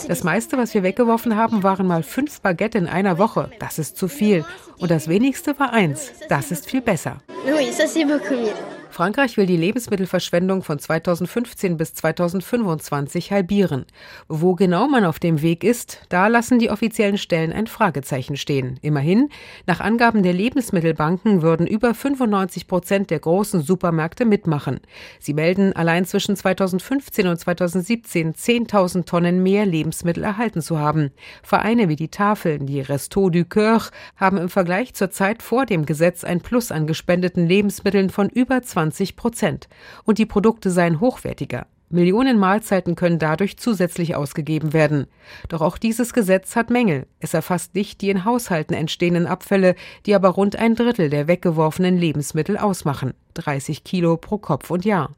Das 0.09 0.25
meiste, 0.25 0.57
was 0.57 0.73
wir 0.73 0.83
weggeworfen 0.83 1.37
haben, 1.37 1.63
waren 1.63 1.87
mal 1.87 2.03
fünf 2.03 2.41
Baguette 2.41 2.79
in 2.79 2.87
einer 2.87 3.19
Woche. 3.19 3.51
Das 3.59 3.79
ist 3.79 3.99
zu 3.99 4.09
viel. 4.09 4.47
Und 4.79 4.91
das 4.91 5.07
wenigste 5.07 5.59
war 5.59 5.75
eins. 5.75 6.11
Das 6.31 6.51
ist 6.51 6.69
viel 6.69 6.81
besser. 6.81 7.19
Oui, 7.45 7.71
ça 7.71 7.87
c'est 7.87 8.07
beaucoup 8.07 8.35
mieux. 8.35 8.82
Frankreich 8.93 9.39
will 9.39 9.47
die 9.47 9.57
Lebensmittelverschwendung 9.57 10.63
von 10.63 10.79
2015 10.79 11.79
bis 11.79 11.95
2025 11.95 13.33
halbieren. 13.33 13.87
Wo 14.29 14.55
genau 14.55 14.87
man 14.87 15.07
auf 15.07 15.19
dem 15.19 15.41
Weg 15.41 15.65
ist, 15.65 16.03
da 16.11 16.27
lassen 16.27 16.59
die 16.59 16.69
offiziellen 16.69 17.17
Stellen 17.17 17.55
ein 17.55 17.69
Fragezeichen 17.69 18.37
stehen. 18.37 18.79
Immerhin, 18.83 19.31
nach 19.67 19.81
Angaben 19.81 20.23
der 20.23 20.35
Lebensmittelbanken 20.35 21.41
würden 21.41 21.67
über 21.67 21.95
95 21.95 22.67
Prozent 22.67 23.11
der 23.11 23.21
großen 23.21 23.63
Supermärkte 23.63 24.27
mitmachen. 24.27 24.81
Sie 25.19 25.33
melden, 25.33 25.73
allein 25.73 26.05
zwischen 26.05 26.37
2015 26.37 27.27
und 27.27 27.39
2017 27.39 28.35
10.000 28.35 29.07
Tonnen 29.07 29.43
mehr 29.43 29.65
Lebensmittel 29.65 30.23
erhalten 30.23 30.61
zu 30.61 30.79
haben. 30.79 31.13
Vereine 31.43 31.89
wie 31.89 31.97
die 31.97 32.09
Tafeln, 32.09 32.67
die 32.67 32.83
Resto 32.83 33.31
du 33.31 33.47
Coeur, 33.47 33.81
haben 34.17 34.37
im 34.37 34.51
Vergleich 34.51 34.93
zur 34.93 35.11
Zeit 35.11 35.43
vor 35.43 35.65
dem 35.65 35.87
Gesetz 35.87 36.25
ein 36.25 36.43
Plus 36.43 36.71
an 36.71 36.87
gespendeten 36.87 37.47
Lebensmitteln 37.47 38.11
von 38.11 38.29
über 38.29 38.61
20 38.61 38.82
20 38.83 39.17
Prozent. 39.17 39.69
Und 40.05 40.19
die 40.19 40.27
Produkte 40.27 40.71
seien 40.71 41.01
hochwertiger. 41.01 41.67
Millionen 41.89 42.39
Mahlzeiten 42.39 42.97
können 42.97 43.19
dadurch 43.19 43.59
zusätzlich 43.59 44.17
ausgegeben 44.17 44.73
werden. 44.73 45.07
Doch 45.49 45.61
auch 45.61 45.77
dieses 45.77 46.15
Gesetz 46.15 46.57
hat 46.57 46.71
Mängel. 46.71 47.07
Es 47.21 47.35
erfasst 47.35 47.75
nicht 47.75 48.01
die 48.01 48.09
in 48.09 48.25
Haushalten 48.25 48.75
entstehenden 48.75 49.27
Abfälle, 49.27 49.75
die 50.07 50.15
aber 50.15 50.31
rund 50.31 50.57
ein 50.57 50.75
Drittel 50.75 51.11
der 51.11 51.29
weggeworfenen 51.29 51.99
Lebensmittel 51.99 52.57
ausmachen. 52.57 53.13
30 53.35 53.85
Kilo 53.85 54.17
pro 54.17 54.39
Kopf 54.39 54.71
und 54.71 54.85
Jahr. 54.85 55.15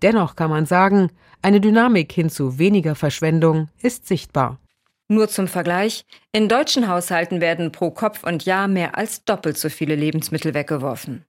Dennoch 0.00 0.36
kann 0.36 0.50
man 0.50 0.64
sagen, 0.64 1.10
eine 1.42 1.60
Dynamik 1.60 2.12
hin 2.12 2.30
zu 2.30 2.58
weniger 2.58 2.94
Verschwendung 2.94 3.68
ist 3.82 4.06
sichtbar. 4.06 4.60
Nur 5.08 5.28
zum 5.28 5.48
Vergleich, 5.48 6.04
in 6.32 6.48
deutschen 6.48 6.88
Haushalten 6.88 7.40
werden 7.40 7.72
pro 7.72 7.90
Kopf 7.90 8.22
und 8.22 8.44
Jahr 8.44 8.68
mehr 8.68 8.96
als 8.96 9.24
doppelt 9.24 9.58
so 9.58 9.68
viele 9.68 9.96
Lebensmittel 9.96 10.54
weggeworfen. 10.54 11.24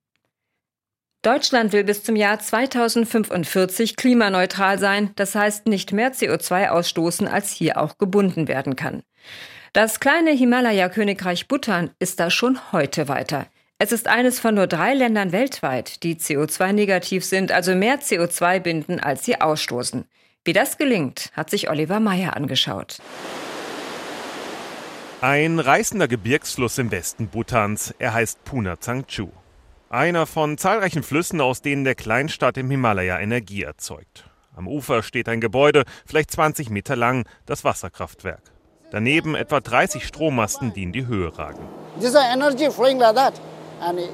Deutschland 1.23 1.71
will 1.71 1.85
bis 1.85 2.03
zum 2.03 2.17
Jahr 2.17 2.37
2045 2.37 3.95
klimaneutral 3.95 4.77
sein, 4.77 5.11
das 5.15 5.35
heißt 5.35 5.67
nicht 5.67 5.93
mehr 5.93 6.13
CO2 6.13 6.67
ausstoßen, 6.67 7.29
als 7.29 7.49
hier 7.49 7.77
auch 7.77 7.97
gebunden 7.97 8.49
werden 8.49 8.75
kann. 8.75 9.03
Das 9.71 10.01
kleine 10.01 10.31
Himalaya-Königreich 10.31 11.47
Bhutan 11.47 11.91
ist 11.97 12.19
da 12.19 12.29
schon 12.29 12.59
heute 12.73 13.07
weiter. 13.07 13.47
Es 13.79 13.93
ist 13.93 14.07
eines 14.07 14.41
von 14.41 14.55
nur 14.55 14.67
drei 14.67 14.93
Ländern 14.93 15.31
weltweit, 15.31 16.03
die 16.03 16.15
CO2-negativ 16.15 17.23
sind, 17.23 17.53
also 17.53 17.73
mehr 17.73 18.01
CO2 18.01 18.59
binden, 18.59 18.99
als 18.99 19.23
sie 19.23 19.39
ausstoßen. 19.39 20.03
Wie 20.43 20.53
das 20.53 20.77
gelingt, 20.77 21.31
hat 21.33 21.49
sich 21.49 21.69
Oliver 21.69 22.01
Meyer 22.01 22.35
angeschaut. 22.35 22.97
Ein 25.21 25.59
reißender 25.59 26.09
Gebirgsfluss 26.09 26.77
im 26.79 26.91
Westen 26.91 27.29
Bhutans. 27.29 27.95
Er 27.97 28.13
heißt 28.13 28.43
Puna 28.43 28.75
Changchu. 28.75 29.29
Einer 29.93 30.25
von 30.25 30.57
zahlreichen 30.57 31.03
Flüssen, 31.03 31.39
aus 31.39 31.61
denen 31.61 31.83
der 31.83 31.93
Kleinstadt 31.93 32.57
im 32.57 32.67
Himalaya 32.67 33.19
Energie 33.19 33.61
erzeugt. 33.61 34.23
Am 34.55 34.67
Ufer 34.67 35.03
steht 35.03 35.29
ein 35.29 35.39
Gebäude, 35.39 35.83
vielleicht 36.07 36.31
20 36.31 36.71
Meter 36.71 36.95
lang, 36.95 37.27
das 37.45 37.63
Wasserkraftwerk. 37.63 38.41
Daneben 38.89 39.35
etwa 39.35 39.59
30 39.59 40.07
Strommasten, 40.07 40.73
die 40.73 40.81
in 40.81 40.93
die 40.93 41.05
Höhe 41.05 41.37
ragen. 41.37 41.63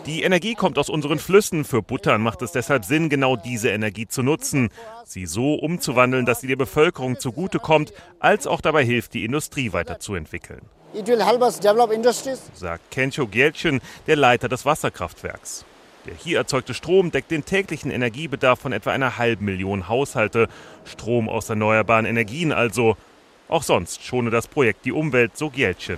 Die 0.06 0.24
Energie 0.24 0.54
kommt 0.54 0.78
aus 0.78 0.90
unseren 0.90 1.18
Flüssen. 1.18 1.64
Für 1.64 1.82
Bhutan 1.82 2.20
macht 2.20 2.42
es 2.42 2.52
deshalb 2.52 2.84
Sinn, 2.84 3.08
genau 3.08 3.38
diese 3.38 3.70
Energie 3.70 4.06
zu 4.06 4.22
nutzen, 4.22 4.72
sie 5.06 5.28
so 5.28 5.54
umzuwandeln, 5.54 6.26
dass 6.26 6.42
sie 6.42 6.48
der 6.48 6.58
Bevölkerung 6.58 7.22
zugutekommt, 7.22 7.94
als 8.20 8.48
auch 8.48 8.60
dabei 8.60 8.84
hilft, 8.84 9.14
die 9.14 9.24
Industrie 9.24 9.72
weiterzuentwickeln. 9.72 10.60
Sagt 12.54 12.92
Kencho 12.92 13.28
Gelchen, 13.28 13.80
der 14.08 14.18
Leiter 14.18 14.50
des 14.50 14.66
Wasserkraftwerks. 14.66 15.64
Der 16.06 16.16
hier 16.16 16.38
erzeugte 16.38 16.74
Strom 16.74 17.12
deckt 17.12 17.32
den 17.32 17.46
täglichen 17.46 17.92
Energiebedarf 17.92 18.60
von 18.60 18.72
etwa 18.72 18.92
einer 18.92 19.18
halben 19.18 19.46
Million 19.46 19.88
Haushalte. 19.88 20.48
Strom 20.86 21.28
aus 21.30 21.50
erneuerbaren 21.50 22.06
Energien 22.06 22.52
also. 22.52 22.96
Auch 23.50 23.64
sonst 23.64 24.04
schone 24.04 24.30
das 24.30 24.48
Projekt 24.48 24.86
die 24.86 24.92
Umwelt, 24.92 25.36
so 25.36 25.50
Gielchen. 25.50 25.98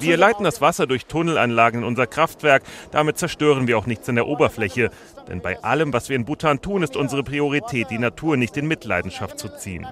Wir 0.00 0.16
leiten 0.16 0.42
das 0.42 0.60
Wasser 0.60 0.86
durch 0.86 1.06
Tunnelanlagen 1.06 1.80
in 1.80 1.86
unser 1.86 2.08
Kraftwerk. 2.08 2.64
Damit 2.90 3.18
zerstören 3.18 3.68
wir 3.68 3.78
auch 3.78 3.86
nichts 3.86 4.08
an 4.08 4.16
der 4.16 4.26
Oberfläche. 4.26 4.90
Denn 5.28 5.40
bei 5.40 5.62
allem, 5.62 5.92
was 5.92 6.08
wir 6.08 6.16
in 6.16 6.24
Bhutan 6.24 6.60
tun, 6.60 6.82
ist 6.82 6.96
unsere 6.96 7.22
Priorität, 7.22 7.90
die 7.90 7.98
Natur 7.98 8.36
nicht 8.36 8.56
in 8.56 8.66
Mitleidenschaft 8.66 9.38
zu 9.38 9.48
ziehen. 9.48 9.86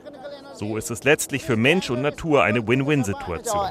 So 0.54 0.76
ist 0.76 0.90
es 0.90 1.04
letztlich 1.04 1.44
für 1.44 1.56
Mensch 1.56 1.90
und 1.90 2.02
Natur 2.02 2.42
eine 2.42 2.66
Win-Win-Situation. 2.66 3.66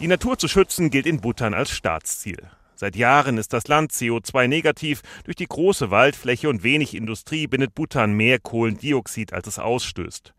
Die 0.00 0.06
Natur 0.06 0.38
zu 0.38 0.46
schützen 0.46 0.90
gilt 0.90 1.06
in 1.06 1.20
Bhutan 1.20 1.54
als 1.54 1.70
Staatsziel. 1.70 2.38
Seit 2.76 2.94
Jahren 2.94 3.36
ist 3.36 3.52
das 3.52 3.66
Land 3.66 3.90
CO2-negativ. 3.90 5.02
Durch 5.24 5.34
die 5.34 5.48
große 5.48 5.90
Waldfläche 5.90 6.48
und 6.48 6.62
wenig 6.62 6.94
Industrie 6.94 7.48
bindet 7.48 7.74
Bhutan 7.74 8.12
mehr 8.12 8.38
Kohlendioxid, 8.38 9.32
als 9.32 9.48
es 9.48 9.58
ausstößt. 9.58 10.34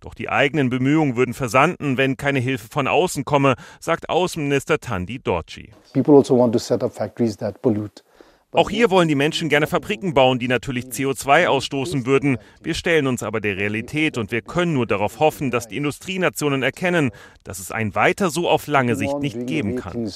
Doch 0.00 0.12
die 0.12 0.28
eigenen 0.28 0.68
Bemühungen 0.68 1.16
würden 1.16 1.32
versanden, 1.32 1.96
wenn 1.96 2.18
keine 2.18 2.38
Hilfe 2.38 2.68
von 2.70 2.86
außen 2.86 3.24
komme, 3.24 3.54
sagt 3.80 4.10
Außenminister 4.10 4.78
Tandi 4.78 5.18
Dorji. 5.18 5.70
People 5.94 6.16
also 6.16 6.36
want 6.36 6.52
to 6.52 6.58
set 6.58 6.82
up 6.82 6.94
factories 6.94 7.38
that 7.38 7.62
pollute. 7.62 8.02
Auch 8.50 8.70
hier 8.70 8.88
wollen 8.88 9.08
die 9.08 9.14
Menschen 9.14 9.50
gerne 9.50 9.66
Fabriken 9.66 10.14
bauen, 10.14 10.38
die 10.38 10.48
natürlich 10.48 10.86
CO2 10.86 11.48
ausstoßen 11.48 12.06
würden. 12.06 12.38
Wir 12.62 12.72
stellen 12.72 13.06
uns 13.06 13.22
aber 13.22 13.42
der 13.42 13.58
Realität 13.58 14.16
und 14.16 14.32
wir 14.32 14.40
können 14.40 14.72
nur 14.72 14.86
darauf 14.86 15.20
hoffen, 15.20 15.50
dass 15.50 15.68
die 15.68 15.76
Industrienationen 15.76 16.62
erkennen, 16.62 17.10
dass 17.44 17.58
es 17.58 17.70
ein 17.70 17.94
Weiter 17.94 18.30
so 18.30 18.48
auf 18.48 18.66
lange 18.66 18.96
Sicht 18.96 19.18
nicht 19.18 19.46
geben 19.46 19.76
kann. 19.76 20.10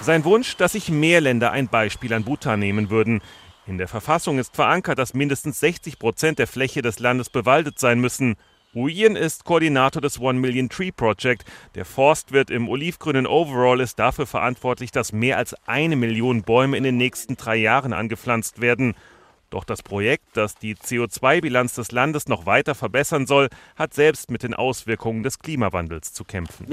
Sein 0.00 0.24
Wunsch, 0.24 0.56
dass 0.56 0.72
sich 0.72 0.88
mehr 0.88 1.20
Länder 1.20 1.50
ein 1.50 1.68
Beispiel 1.68 2.14
an 2.14 2.24
Bhutan 2.24 2.58
nehmen 2.58 2.88
würden. 2.88 3.20
In 3.66 3.76
der 3.76 3.86
Verfassung 3.86 4.38
ist 4.38 4.56
verankert, 4.56 4.98
dass 4.98 5.12
mindestens 5.12 5.60
60 5.60 5.98
Prozent 5.98 6.38
der 6.38 6.46
Fläche 6.46 6.80
des 6.80 7.00
Landes 7.00 7.28
bewaldet 7.28 7.78
sein 7.78 8.00
müssen. 8.00 8.36
Nguyen 8.72 9.16
ist 9.16 9.44
Koordinator 9.44 10.00
des 10.00 10.20
One 10.20 10.38
Million 10.38 10.68
Tree 10.68 10.92
Project. 10.92 11.44
Der 11.74 11.84
Forstwirt 11.84 12.50
im 12.50 12.68
olivgrünen 12.68 13.26
Overall 13.26 13.80
ist 13.80 13.98
dafür 13.98 14.26
verantwortlich, 14.26 14.92
dass 14.92 15.12
mehr 15.12 15.38
als 15.38 15.56
eine 15.66 15.96
Million 15.96 16.42
Bäume 16.42 16.76
in 16.76 16.84
den 16.84 16.96
nächsten 16.96 17.36
drei 17.36 17.56
Jahren 17.56 17.92
angepflanzt 17.92 18.60
werden. 18.60 18.94
Doch 19.50 19.64
das 19.64 19.82
Projekt, 19.82 20.22
das 20.34 20.54
die 20.54 20.76
CO2-Bilanz 20.76 21.74
des 21.74 21.90
Landes 21.90 22.28
noch 22.28 22.46
weiter 22.46 22.76
verbessern 22.76 23.26
soll, 23.26 23.48
hat 23.74 23.92
selbst 23.92 24.30
mit 24.30 24.44
den 24.44 24.54
Auswirkungen 24.54 25.24
des 25.24 25.40
Klimawandels 25.40 26.12
zu 26.12 26.22
kämpfen. 26.22 26.68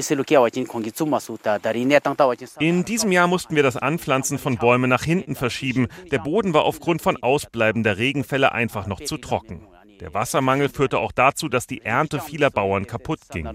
In 2.60 2.86
diesem 2.86 3.12
Jahr 3.12 3.27
mussten 3.27 3.55
wir 3.55 3.63
das 3.63 3.77
Anpflanzen 3.77 4.38
von 4.38 4.57
Bäumen 4.57 4.91
nach 4.91 5.03
hinten 5.03 5.33
verschieben. 5.33 5.88
Der 6.12 6.19
Boden 6.19 6.53
war 6.53 6.65
aufgrund 6.65 7.01
von 7.01 7.17
ausbleibender 7.23 7.97
Regenfälle 7.97 8.51
einfach 8.51 8.86
noch 8.86 9.01
zu 9.01 9.17
trocken. 9.17 9.65
Der 9.99 10.13
Wassermangel 10.13 10.69
führte 10.69 10.99
auch 10.99 11.12
dazu, 11.12 11.49
dass 11.49 11.67
die 11.67 11.81
Ernte 11.81 12.19
vieler 12.19 12.51
Bauern 12.51 12.86
kaputt 12.86 13.19
ging. 13.31 13.45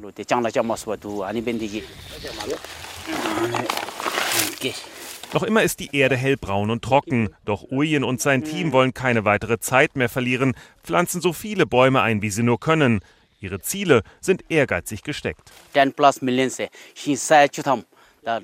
Noch 5.32 5.42
immer 5.44 5.62
ist 5.62 5.80
die 5.80 5.96
Erde 5.96 6.16
hellbraun 6.16 6.70
und 6.70 6.82
trocken. 6.82 7.30
Doch 7.44 7.70
Uyen 7.70 8.04
und 8.04 8.20
sein 8.20 8.44
Team 8.44 8.72
wollen 8.72 8.92
keine 8.92 9.24
weitere 9.24 9.58
Zeit 9.58 9.96
mehr 9.96 10.08
verlieren, 10.08 10.54
pflanzen 10.82 11.20
so 11.20 11.32
viele 11.32 11.64
Bäume 11.64 12.02
ein, 12.02 12.22
wie 12.22 12.30
sie 12.30 12.42
nur 12.42 12.60
können. 12.60 13.00
Ihre 13.40 13.60
Ziele 13.60 14.02
sind 14.20 14.44
ehrgeizig 14.50 15.02
gesteckt. 15.02 15.50
10 15.72 15.94
plus 15.94 16.22
million 16.22 16.50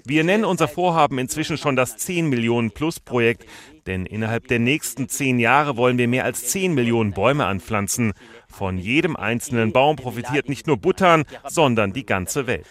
wir 0.05 0.25
nennen 0.25 0.45
unser 0.45 0.67
Vorhaben 0.67 1.19
inzwischen 1.19 1.57
schon 1.57 1.77
das 1.77 1.97
10 1.97 2.29
Millionen 2.29 2.73
Plus 2.73 2.99
Projekt, 2.99 3.45
denn 3.89 4.05
innerhalb 4.05 4.49
der 4.49 4.59
nächsten 4.59 5.09
zehn 5.09 5.39
Jahre 5.39 5.79
wollen 5.79 5.97
wir 5.97 6.09
mehr 6.09 6.25
als 6.25 6.47
10 6.49 6.75
Millionen 6.75 7.13
Bäume 7.13 7.47
anpflanzen. 7.47 8.13
Von 8.47 8.77
jedem 8.77 9.17
einzelnen 9.17 9.73
Baum 9.73 9.97
profitiert 9.97 10.49
nicht 10.49 10.67
nur 10.67 10.77
Bhutan, 10.77 11.25
sondern 11.47 11.95
die 11.95 12.05
ganze 12.05 12.47
Welt. 12.47 12.67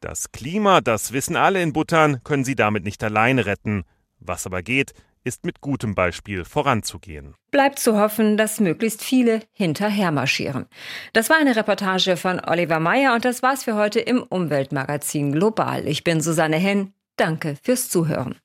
Das 0.00 0.32
Klima, 0.32 0.80
das 0.80 1.12
wissen 1.12 1.36
alle 1.36 1.62
in 1.62 1.74
Bhutan, 1.74 2.24
können 2.24 2.44
sie 2.44 2.56
damit 2.56 2.84
nicht 2.84 3.04
alleine 3.04 3.44
retten. 3.44 3.84
Was 4.18 4.46
aber 4.46 4.62
geht, 4.62 4.94
ist 5.24 5.44
mit 5.44 5.60
gutem 5.60 5.94
Beispiel 5.94 6.44
voranzugehen. 6.46 7.34
Bleibt 7.50 7.78
zu 7.78 7.98
hoffen, 7.98 8.38
dass 8.38 8.60
möglichst 8.60 9.02
viele 9.02 9.40
hinterher 9.52 10.10
marschieren. 10.10 10.66
Das 11.12 11.28
war 11.28 11.36
eine 11.38 11.54
Reportage 11.54 12.16
von 12.16 12.40
Oliver 12.40 12.80
Meyer 12.80 13.14
und 13.14 13.26
das 13.26 13.42
war's 13.42 13.64
für 13.64 13.74
heute 13.74 14.00
im 14.00 14.22
Umweltmagazin 14.22 15.32
Global. 15.32 15.86
Ich 15.86 16.02
bin 16.02 16.22
Susanne 16.22 16.56
Henn. 16.56 16.94
Danke 17.16 17.56
fürs 17.62 17.90
Zuhören. 17.90 18.36